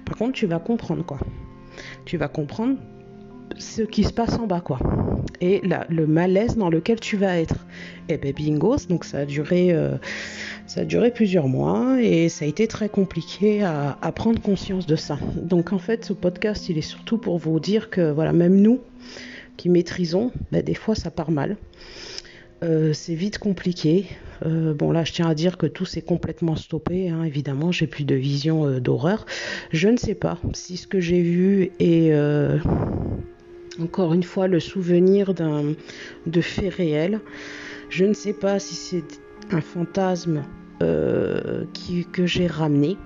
Par 0.05 0.17
contre, 0.17 0.35
tu 0.35 0.47
vas 0.47 0.61
comprendre 0.61 1.05
quoi 1.05 1.19
tu 2.05 2.17
vas 2.17 2.29
comprendre 2.29 2.77
ce 3.59 3.83
qui 3.83 4.05
se 4.05 4.13
passe 4.13 4.35
en 4.35 4.47
bas, 4.47 4.61
quoi. 4.61 4.79
Et 5.41 5.63
le 5.89 6.07
malaise 6.07 6.57
dans 6.57 6.71
lequel 6.71 7.01
tu 7.01 7.17
vas 7.17 7.39
être. 7.39 7.67
Et 8.09 8.19
ben 8.19 8.33
bingo, 8.33 8.77
donc 8.89 9.05
ça 9.05 9.19
a 9.19 9.25
duré, 9.25 9.73
euh, 9.73 9.97
ça 10.67 10.83
a 10.83 10.85
duré 10.85 11.11
plusieurs 11.11 11.49
mois 11.49 11.97
et 12.01 12.29
ça 12.29 12.45
a 12.45 12.49
été 12.49 12.67
très 12.67 12.89
compliqué 12.89 13.63
à, 13.63 13.97
prendre 14.15 14.41
conscience 14.41 14.87
de 14.87 14.97
ça. 14.97 15.19
Donc 15.37 15.73
en 15.73 15.79
fait, 15.79 16.05
ce 16.05 16.13
podcast, 16.13 16.69
il 16.69 16.79
est 16.79 16.83
surtout 16.83 17.19
pour 17.19 17.39
vous 17.39 17.59
dire 17.61 17.91
que 17.91 18.13
voilà, 18.13 18.33
même 18.33 18.61
nous 18.61 18.81
qui 19.57 19.69
maîtrisons, 19.69 20.33
ben, 20.53 20.63
des 20.63 20.75
fois 20.75 20.95
ça 20.95 21.11
part 21.11 21.31
mal. 21.31 21.57
Euh, 22.63 22.93
c'est 22.93 23.15
vite 23.15 23.39
compliqué. 23.39 24.07
Euh, 24.47 24.75
bon 24.75 24.91
là, 24.91 25.05
je 25.05 25.13
tiens 25.13 25.29
à 25.29 25.35
dire 25.35 25.59
que 25.59 25.67
tout 25.67 25.85
s'est 25.85 26.03
complètement 26.03 26.57
stoppé. 26.57 27.09
Hein, 27.09 27.25
évidemment, 27.25 27.73
j'ai 27.73 27.87
plus 27.87 28.05
de 28.05 28.15
vision 28.15 28.79
d'horreur. 28.81 29.27
Je 29.73 29.89
ne 29.89 29.97
sais 29.97 30.15
pas 30.15 30.39
si 30.53 30.77
ce 30.77 30.87
que 30.87 31.01
j'ai 31.01 31.23
vu 31.23 31.73
est 31.79 32.13
encore 33.81 34.15
une 34.15 34.23
fois 34.23 34.47
le 34.47 34.61
souvenir 34.61 35.35
d'un 35.35 35.75
de 36.27 36.41
faits 36.41 36.75
réels. 36.75 37.21
Je 37.91 38.05
ne 38.05 38.15
sais 38.15 38.33
pas 38.33 38.59
si 38.59 38.75
c'est 38.75 39.21
un 39.51 39.61
fantasme 39.61 40.43
que 40.81 42.27
j'ai 42.27 42.47
ramené 42.47 42.99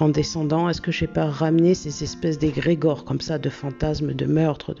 en 0.00 0.08
descendant. 0.08 0.68
Est-ce 0.68 0.80
que 0.80 0.92
j'ai 0.92 1.06
pas 1.06 1.26
ramené 1.26 1.74
ces 1.74 2.02
espèces 2.02 2.38
d'égrégores 2.38 3.04
comme 3.04 3.20
ça 3.20 3.38
de 3.38 3.50
fantasmes, 3.50 4.12
de 4.12 4.26
meurtres 4.26 4.74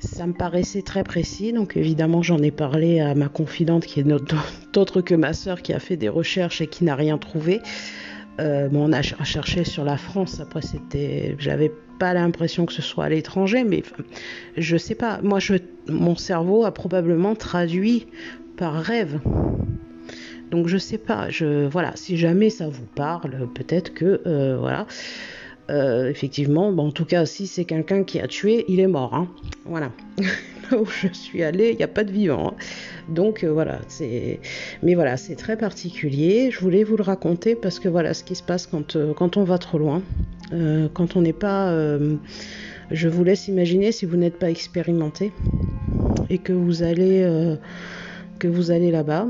ça 0.00 0.26
me 0.26 0.32
paraissait 0.32 0.82
très 0.82 1.04
précis, 1.04 1.52
donc 1.52 1.76
évidemment 1.76 2.22
j'en 2.22 2.38
ai 2.38 2.50
parlé 2.50 3.00
à 3.00 3.14
ma 3.14 3.28
confidente 3.28 3.84
qui 3.84 4.00
est 4.00 4.06
autre 4.76 5.00
que 5.02 5.14
ma 5.14 5.34
sœur 5.34 5.62
qui 5.62 5.72
a 5.72 5.78
fait 5.78 5.96
des 5.96 6.08
recherches 6.08 6.62
et 6.62 6.66
qui 6.66 6.84
n'a 6.84 6.94
rien 6.94 7.18
trouvé. 7.18 7.60
Bon, 8.40 8.88
on 8.88 8.92
a 8.92 9.02
cherché 9.02 9.64
sur 9.64 9.84
la 9.84 9.96
France. 9.96 10.40
Après, 10.40 10.62
c'était, 10.62 11.36
j'avais 11.38 11.70
pas 11.98 12.14
l'impression 12.14 12.66
que 12.66 12.72
ce 12.72 12.82
soit 12.82 13.04
à 13.04 13.08
l'étranger, 13.10 13.62
mais 13.62 13.82
je 14.56 14.76
sais 14.76 14.94
pas. 14.94 15.20
Moi, 15.22 15.38
je, 15.38 15.54
mon 15.88 16.16
cerveau 16.16 16.64
a 16.64 16.72
probablement 16.72 17.34
traduit 17.34 18.06
par 18.56 18.74
rêve. 18.74 19.20
Donc 20.50 20.66
je 20.66 20.78
sais 20.78 20.98
pas, 20.98 21.28
voilà, 21.70 21.92
si 21.94 22.16
jamais 22.16 22.50
ça 22.50 22.68
vous 22.68 22.86
parle, 22.94 23.48
peut-être 23.54 23.94
que 23.94 24.20
euh, 24.26 24.56
voilà. 24.58 24.86
Euh, 25.70 26.10
effectivement, 26.10 26.68
en 26.68 26.90
tout 26.90 27.04
cas, 27.04 27.26
si 27.26 27.46
c'est 27.46 27.64
quelqu'un 27.64 28.02
qui 28.02 28.18
a 28.18 28.26
tué, 28.26 28.64
il 28.66 28.80
est 28.80 28.88
mort. 28.88 29.14
Hein. 29.14 29.28
Voilà. 29.64 29.92
Où 30.76 30.86
je 30.86 31.08
suis 31.12 31.42
allée, 31.42 31.70
il 31.70 31.76
n'y 31.76 31.82
a 31.82 31.88
pas 31.88 32.04
de 32.04 32.12
vivant. 32.12 32.48
Hein. 32.48 32.54
Donc 33.08 33.44
euh, 33.44 33.52
voilà, 33.52 33.80
c'est. 33.88 34.40
Mais 34.82 34.94
voilà, 34.94 35.16
c'est 35.16 35.36
très 35.36 35.56
particulier. 35.56 36.50
Je 36.50 36.60
voulais 36.60 36.84
vous 36.84 36.96
le 36.96 37.02
raconter 37.02 37.54
parce 37.54 37.78
que 37.78 37.88
voilà 37.88 38.14
ce 38.14 38.24
qui 38.24 38.34
se 38.34 38.42
passe 38.42 38.66
quand, 38.66 38.96
quand 39.14 39.36
on 39.36 39.44
va 39.44 39.58
trop 39.58 39.78
loin. 39.78 40.02
quand 40.94 41.16
on 41.16 41.22
n'est 41.22 41.32
pas. 41.32 41.74
je 42.90 43.08
vous 43.08 43.24
laisse 43.24 43.48
imaginer 43.48 43.92
si 43.92 44.06
vous 44.06 44.16
n'êtes 44.16 44.38
pas 44.38 44.50
expérimenté 44.50 45.32
et 46.28 46.38
que 46.38 46.52
vous 46.52 46.82
allez 46.82 47.24
que 48.40 48.48
vous 48.48 48.72
allez 48.72 48.90
là-bas, 48.90 49.28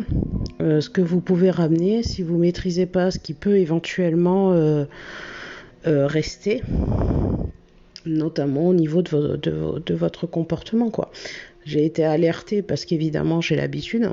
euh, 0.62 0.80
ce 0.80 0.88
que 0.88 1.02
vous 1.02 1.20
pouvez 1.20 1.50
ramener 1.50 2.02
si 2.02 2.22
vous 2.22 2.38
maîtrisez 2.38 2.86
pas 2.86 3.10
ce 3.10 3.18
qui 3.18 3.34
peut 3.34 3.58
éventuellement 3.58 4.52
euh, 4.52 4.84
euh, 5.86 6.06
rester, 6.06 6.62
notamment 8.06 8.68
au 8.68 8.74
niveau 8.74 9.02
de, 9.02 9.94
votre 9.94 10.26
comportement. 10.26 10.90
quoi. 10.90 11.10
J'ai 11.64 11.84
été 11.84 12.04
alertée 12.04 12.62
parce 12.62 12.84
qu'évidemment 12.84 13.40
j'ai 13.40 13.56
l'habitude. 13.56 14.10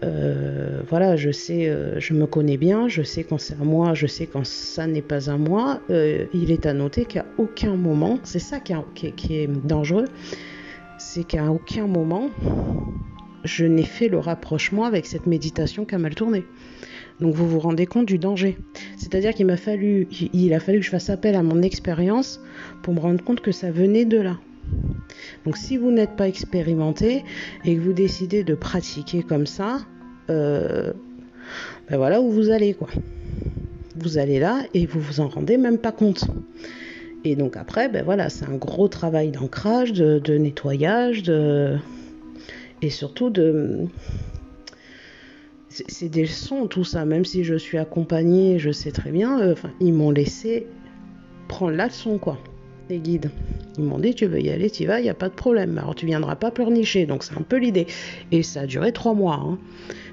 voilà, 0.00 1.16
je 1.16 1.30
sais, 1.30 1.72
je 1.98 2.14
me 2.14 2.26
connais 2.26 2.56
bien, 2.56 2.88
je 2.88 3.02
sais 3.02 3.24
quand 3.24 3.38
c'est 3.38 3.54
à 3.54 3.64
moi, 3.64 3.94
je 3.94 4.06
sais 4.06 4.26
quand 4.26 4.44
ça 4.44 4.86
n'est 4.86 5.02
pas 5.02 5.30
à 5.30 5.36
moi. 5.36 5.80
il 5.88 6.50
est 6.50 6.66
à 6.66 6.72
noter 6.74 7.04
qu'à 7.04 7.24
aucun 7.38 7.76
moment, 7.76 8.18
c'est 8.24 8.38
ça 8.38 8.60
qui, 8.60 8.74
qui 9.12 9.36
est 9.36 9.46
dangereux, 9.46 10.06
c'est 10.98 11.24
qu'à 11.24 11.50
aucun 11.50 11.86
moment 11.86 12.30
je 13.44 13.64
n'ai 13.64 13.84
fait 13.84 14.08
le 14.08 14.18
rapprochement 14.18 14.84
avec 14.84 15.06
cette 15.06 15.26
méditation 15.26 15.84
qui 15.84 15.94
a 15.94 15.98
mal 15.98 16.14
tourné. 16.14 16.44
Donc 17.20 17.34
vous 17.34 17.48
vous 17.48 17.60
rendez 17.60 17.86
compte 17.86 18.06
du 18.06 18.18
danger. 18.18 18.56
C'est-à-dire 18.96 19.34
qu'il 19.34 19.46
m'a 19.46 19.56
fallu, 19.56 20.08
il 20.32 20.54
a 20.54 20.60
fallu 20.60 20.78
que 20.78 20.84
je 20.84 20.90
fasse 20.90 21.10
appel 21.10 21.34
à 21.34 21.42
mon 21.42 21.62
expérience 21.62 22.40
pour 22.82 22.94
me 22.94 23.00
rendre 23.00 23.22
compte 23.22 23.40
que 23.40 23.52
ça 23.52 23.70
venait 23.70 24.04
de 24.04 24.18
là. 24.18 24.38
Donc 25.44 25.56
si 25.56 25.76
vous 25.76 25.90
n'êtes 25.90 26.16
pas 26.16 26.28
expérimenté 26.28 27.24
et 27.64 27.76
que 27.76 27.80
vous 27.80 27.92
décidez 27.92 28.44
de 28.44 28.54
pratiquer 28.54 29.22
comme 29.22 29.46
ça, 29.46 29.80
euh, 30.30 30.92
ben 31.88 31.96
voilà 31.96 32.20
où 32.20 32.30
vous 32.30 32.50
allez 32.50 32.74
quoi. 32.74 32.88
Vous 33.96 34.18
allez 34.18 34.38
là 34.38 34.62
et 34.72 34.86
vous 34.86 35.00
vous 35.00 35.20
en 35.20 35.28
rendez 35.28 35.58
même 35.58 35.78
pas 35.78 35.92
compte. 35.92 36.24
Et 37.24 37.36
donc 37.36 37.56
après, 37.56 37.88
ben 37.88 38.04
voilà, 38.04 38.30
c'est 38.30 38.46
un 38.46 38.56
gros 38.56 38.88
travail 38.88 39.30
d'ancrage, 39.30 39.92
de 39.92 40.38
nettoyage, 40.38 41.22
de, 41.22 41.76
et 42.80 42.90
surtout 42.90 43.30
de 43.30 43.86
c'est 45.88 46.08
des 46.08 46.22
leçons 46.22 46.66
tout 46.66 46.84
ça. 46.84 47.04
Même 47.04 47.24
si 47.24 47.44
je 47.44 47.54
suis 47.54 47.78
accompagnée 47.78 48.58
je 48.58 48.70
sais 48.70 48.92
très 48.92 49.10
bien 49.10 49.40
euh, 49.40 49.54
ils 49.80 49.92
m'ont 49.92 50.10
laissé 50.10 50.66
prendre 51.48 51.72
la 51.72 51.86
leçon 51.86 52.18
quoi. 52.18 52.38
Les 52.90 52.98
guides. 52.98 53.30
Ils 53.78 53.84
m'ont 53.84 53.98
dit 53.98 54.14
tu 54.14 54.26
veux 54.26 54.40
y 54.40 54.50
aller 54.50 54.70
tu 54.70 54.84
vas 54.86 55.00
il 55.00 55.06
y 55.06 55.08
a 55.08 55.14
pas 55.14 55.28
de 55.28 55.34
problème. 55.34 55.78
Alors 55.78 55.94
tu 55.94 56.06
viendras 56.06 56.36
pas 56.36 56.50
pleurnicher. 56.50 57.06
Donc 57.06 57.24
c'est 57.24 57.36
un 57.36 57.42
peu 57.42 57.56
l'idée. 57.56 57.86
Et 58.30 58.42
ça 58.42 58.62
a 58.62 58.66
duré 58.66 58.92
trois 58.92 59.14
mois 59.14 59.40
hein. 59.42 59.58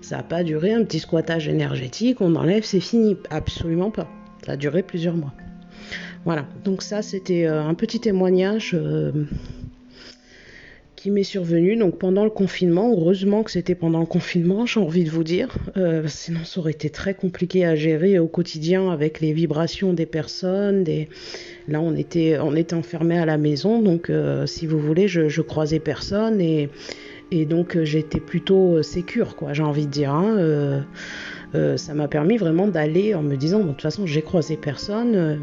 ça 0.02 0.17
n'a 0.17 0.24
pas 0.24 0.43
duré 0.43 0.74
un 0.74 0.84
petit 0.84 1.00
squattage 1.00 1.48
énergétique 1.48 2.22
on 2.22 2.36
enlève 2.36 2.63
c'est 2.63 2.80
fini. 2.80 3.17
Absolument 3.30 3.91
pas. 3.91 4.08
Ça 4.45 4.54
a 4.54 4.58
duré 4.58 4.84
plusieurs 4.84 5.15
mois. 5.15 5.34
Voilà. 6.26 6.45
Donc 6.63 6.82
ça 6.84 7.02
c'était 7.02 7.45
euh, 7.45 7.63
un 7.63 7.74
petit 7.74 8.00
témoignage 8.00 8.72
euh, 8.74 9.12
qui 10.99 11.12
m'est 11.12 11.23
survenu 11.23 11.77
donc 11.77 11.97
pendant 11.97 12.25
le 12.25 12.29
confinement. 12.29 12.91
Heureusement 12.91 13.43
que 13.43 13.51
c'était 13.51 13.73
pendant 13.73 14.01
le 14.01 14.05
confinement, 14.05 14.65
j'ai 14.65 14.81
envie 14.81 15.05
de 15.05 15.09
vous 15.09 15.23
dire. 15.23 15.57
Euh, 15.77 16.03
sinon, 16.07 16.43
ça 16.43 16.59
aurait 16.59 16.73
été 16.73 16.89
très 16.89 17.13
compliqué 17.13 17.65
à 17.65 17.73
gérer 17.75 18.19
au 18.19 18.27
quotidien 18.27 18.91
avec 18.91 19.21
les 19.21 19.31
vibrations 19.31 19.93
des 19.93 20.05
personnes. 20.05 20.83
Là, 21.69 21.79
on 21.79 21.95
était, 21.95 22.38
on 22.39 22.53
était 22.53 22.75
enfermé 22.75 23.17
à 23.17 23.25
la 23.25 23.38
maison, 23.38 23.81
donc 23.81 24.09
euh, 24.09 24.45
si 24.45 24.67
vous 24.67 24.77
voulez, 24.77 25.07
je, 25.07 25.29
je 25.29 25.41
croisais 25.41 25.79
personne 25.79 26.41
et, 26.41 26.69
et 27.31 27.45
donc 27.45 27.77
euh, 27.77 27.85
j'étais 27.85 28.19
plutôt 28.19 28.83
sécure, 28.83 29.38
quoi. 29.38 29.53
J'ai 29.53 29.63
envie 29.63 29.85
de 29.85 29.91
dire. 29.91 30.12
Hein. 30.12 30.85
ça 31.77 31.93
m'a 31.93 32.09
permis 32.09 32.35
vraiment 32.35 32.67
d'aller 32.67 33.15
en 33.15 33.23
me 33.23 33.38
disant, 33.38 33.59
de 33.59 33.69
toute 33.69 33.81
façon, 33.81 34.05
j'ai 34.05 34.21
croisé 34.21 34.57
personne 34.57 35.39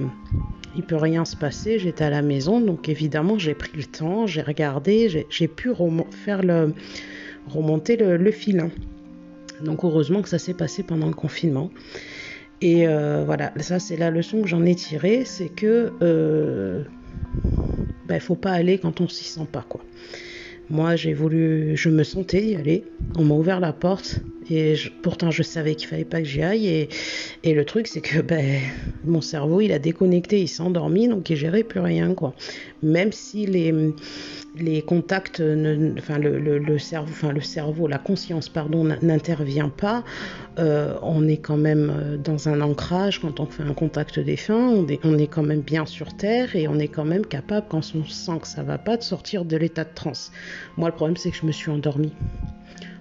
il 0.77 0.83
peut 0.83 0.97
rien 0.97 1.25
se 1.25 1.37
passer, 1.37 1.79
j'étais 1.79 2.05
à 2.05 2.11
la 2.11 2.23
maison, 2.23 2.61
donc 2.61 2.89
évidemment 2.89 3.39
j'ai 3.39 3.55
pris 3.55 3.73
le 3.77 3.85
temps, 3.85 4.27
j'ai 4.27 4.43
regardé, 4.43 5.27
j'ai 5.29 5.49
pu 5.49 5.71
faire 6.25 6.43
le, 6.43 6.75
remonter 7.49 7.97
le, 7.97 8.31
filin. 8.31 8.71
Donc 9.65 9.85
heureusement 9.85 10.23
que 10.23 10.29
ça 10.29 10.39
s'est 10.39 10.55
passé 10.55 10.83
pendant 10.83 11.07
le 11.07 11.15
confinement. 11.15 11.71
Et 12.61 12.87
euh, 12.87 13.23
voilà, 13.25 13.53
ça 13.61 13.79
c'est 13.79 13.97
la 13.97 14.11
leçon 14.11 14.43
que 14.43 14.49
j'en 14.49 14.65
ai 14.65 14.75
tirée, 14.75 15.25
c'est 15.25 15.49
que 15.49 15.93
euh, 16.03 16.85
ben, 18.07 18.21
faut 18.21 18.35
pas 18.37 18.53
aller 18.53 18.79
quand 18.79 19.01
on 19.01 19.09
s'y 19.09 19.25
sent 19.25 19.47
pas 19.51 19.65
quoi. 19.69 19.83
Moi, 20.69 20.97
j'ai 20.97 21.15
voulu, 21.15 21.77
je 21.77 21.89
me 21.89 22.03
sentais 22.03 22.45
y 22.45 22.57
aller. 22.57 22.85
On 23.17 23.25
m'a 23.25 23.35
ouvert 23.35 23.61
la 23.61 23.73
porte 23.73 24.21
et 24.51 24.75
pourtant 25.03 25.31
je 25.31 25.43
savais 25.43 25.75
qu'il 25.75 25.89
fallait 25.89 26.05
pas 26.05 26.21
que 26.21 26.27
j'y 26.27 26.43
aille. 26.43 26.89
Et, 27.43 27.55
le 27.55 27.65
truc, 27.65 27.87
c'est 27.87 28.01
que 28.01 28.21
ben, 28.21 28.61
mon 29.05 29.21
cerveau, 29.21 29.61
il 29.61 29.73
a 29.73 29.79
déconnecté, 29.79 30.41
il 30.41 30.49
s'est 30.49 30.63
endormi, 30.63 31.09
donc 31.09 31.31
il 31.31 31.37
gérait 31.37 31.63
plus 31.63 31.81
rien, 31.81 32.15
quoi. 32.15 32.35
Même 32.83 33.13
si 33.13 33.47
les, 33.47 34.83
contacts, 34.83 35.43
enfin 35.99 36.19
le, 36.19 36.79
cerveau, 36.79 37.11
enfin 37.11 37.33
le 37.33 37.41
cerveau, 37.41 37.89
la 37.89 37.99
conscience, 37.99 38.49
pardon, 38.49 38.85
n'intervient 39.03 39.71
pas, 39.71 40.05
euh, 40.59 40.95
on 41.03 41.27
est 41.27 41.37
quand 41.39 41.57
même 41.57 41.93
euh, 41.95 42.17
dans 42.17 42.49
un 42.49 42.61
ancrage 42.61 43.21
quand 43.21 43.41
on 43.41 43.47
fait 43.47 43.63
un 43.63 43.75
contact 43.75 44.19
défunt, 44.19 44.69
on 44.69 44.87
est, 44.89 45.01
on 45.05 45.19
est 45.19 45.27
quand 45.27 45.43
même 45.43 45.61
bien 45.61 45.85
sur 45.85 46.17
terre 46.17 46.57
et 46.57 46.69
on 46.69 46.79
est 46.79 46.89
quand 46.89 47.05
même 47.05 47.27
capable, 47.27 47.67
quand 47.69 47.83
on 47.95 48.05
sent 48.05 48.39
que 48.41 48.49
ça 48.49 48.63
va 48.63 48.79
pas, 48.79 48.97
de 48.97 49.03
sortir 49.03 49.45
de 49.45 49.57
l'état 49.57 49.85
de 49.85 49.95
transe. 49.95 50.33
Moi, 50.77 50.89
le 50.89 50.95
problème, 50.95 51.17
c'est 51.17 51.31
que 51.31 51.37
je 51.37 51.47
me 51.47 51.53
suis 51.53 51.71
endormie, 51.71 52.13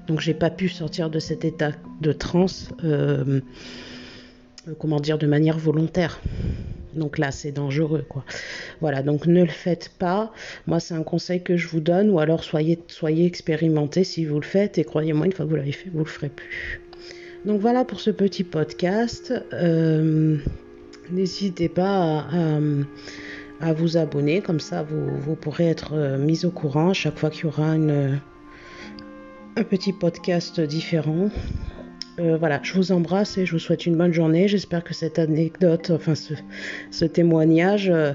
donc 0.07 0.19
j'ai 0.19 0.33
pas 0.33 0.49
pu 0.49 0.69
sortir 0.69 1.09
de 1.09 1.19
cet 1.19 1.45
état 1.45 1.71
de 2.01 2.11
transe, 2.11 2.69
euh, 2.83 3.41
comment 4.79 4.99
dire, 4.99 5.17
de 5.17 5.27
manière 5.27 5.57
volontaire. 5.57 6.19
Donc 6.93 7.17
là, 7.17 7.31
c'est 7.31 7.51
dangereux, 7.51 8.05
quoi. 8.07 8.23
Voilà, 8.79 9.01
donc 9.01 9.27
ne 9.27 9.41
le 9.41 9.49
faites 9.49 9.91
pas. 9.99 10.31
Moi, 10.65 10.79
c'est 10.79 10.93
un 10.93 11.03
conseil 11.03 11.43
que 11.43 11.57
je 11.57 11.67
vous 11.67 11.81
donne, 11.81 12.09
ou 12.09 12.19
alors 12.19 12.43
soyez, 12.43 12.79
soyez 12.87 13.25
expérimentés 13.25 14.03
si 14.03 14.25
vous 14.25 14.39
le 14.39 14.45
faites, 14.45 14.77
et 14.77 14.83
croyez-moi, 14.83 15.25
une 15.25 15.33
fois 15.33 15.45
que 15.45 15.49
vous 15.49 15.57
l'avez 15.57 15.73
fait, 15.73 15.89
vous 15.89 15.99
le 15.99 16.05
ferez 16.05 16.29
plus. 16.29 16.81
Donc 17.45 17.61
voilà 17.61 17.85
pour 17.85 17.99
ce 17.99 18.09
petit 18.09 18.43
podcast. 18.43 19.33
Euh, 19.53 20.37
n'hésitez 21.11 21.69
pas 21.69 22.25
à, 23.61 23.73
vous 23.73 23.97
abonner, 23.97 24.41
comme 24.41 24.59
ça 24.59 24.83
vous, 24.83 25.35
pourrez 25.35 25.67
être 25.67 25.93
euh, 25.93 26.17
mis 26.17 26.45
au 26.45 26.49
courant 26.49 26.89
à 26.89 26.93
chaque 26.93 27.17
fois 27.17 27.29
qu'il 27.29 27.43
y 27.43 27.47
aura 27.47 27.75
une, 27.75 28.19
un 29.55 29.63
petit 29.63 29.93
podcast 29.93 30.59
différent. 30.59 31.29
Euh, 32.19 32.37
voilà, 32.37 32.59
je 32.63 32.73
vous 32.73 32.91
embrasse 32.91 33.37
et 33.37 33.45
je 33.45 33.53
vous 33.53 33.59
souhaite 33.59 33.85
une 33.85 33.95
bonne 33.95 34.13
journée. 34.13 34.47
J'espère 34.47 34.83
que 34.83 34.93
cette 34.93 35.19
anecdote, 35.19 35.91
enfin 35.91 36.13
ce, 36.15 37.05
témoignage, 37.05 37.89
euh, 37.89 38.13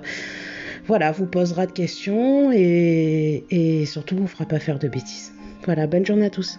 voilà, 0.86 1.12
vous 1.12 1.26
posera 1.26 1.66
de 1.66 1.72
questions 1.72 2.52
et, 2.52 3.44
et 3.50 3.86
surtout 3.86 4.16
vous 4.16 4.26
fera 4.26 4.46
pas 4.46 4.58
faire 4.58 4.78
de 4.78 4.88
bêtises. 4.88 5.32
Voilà, 5.64 5.86
bonne 5.86 6.04
journée 6.06 6.26
à 6.26 6.30
tous. 6.30 6.58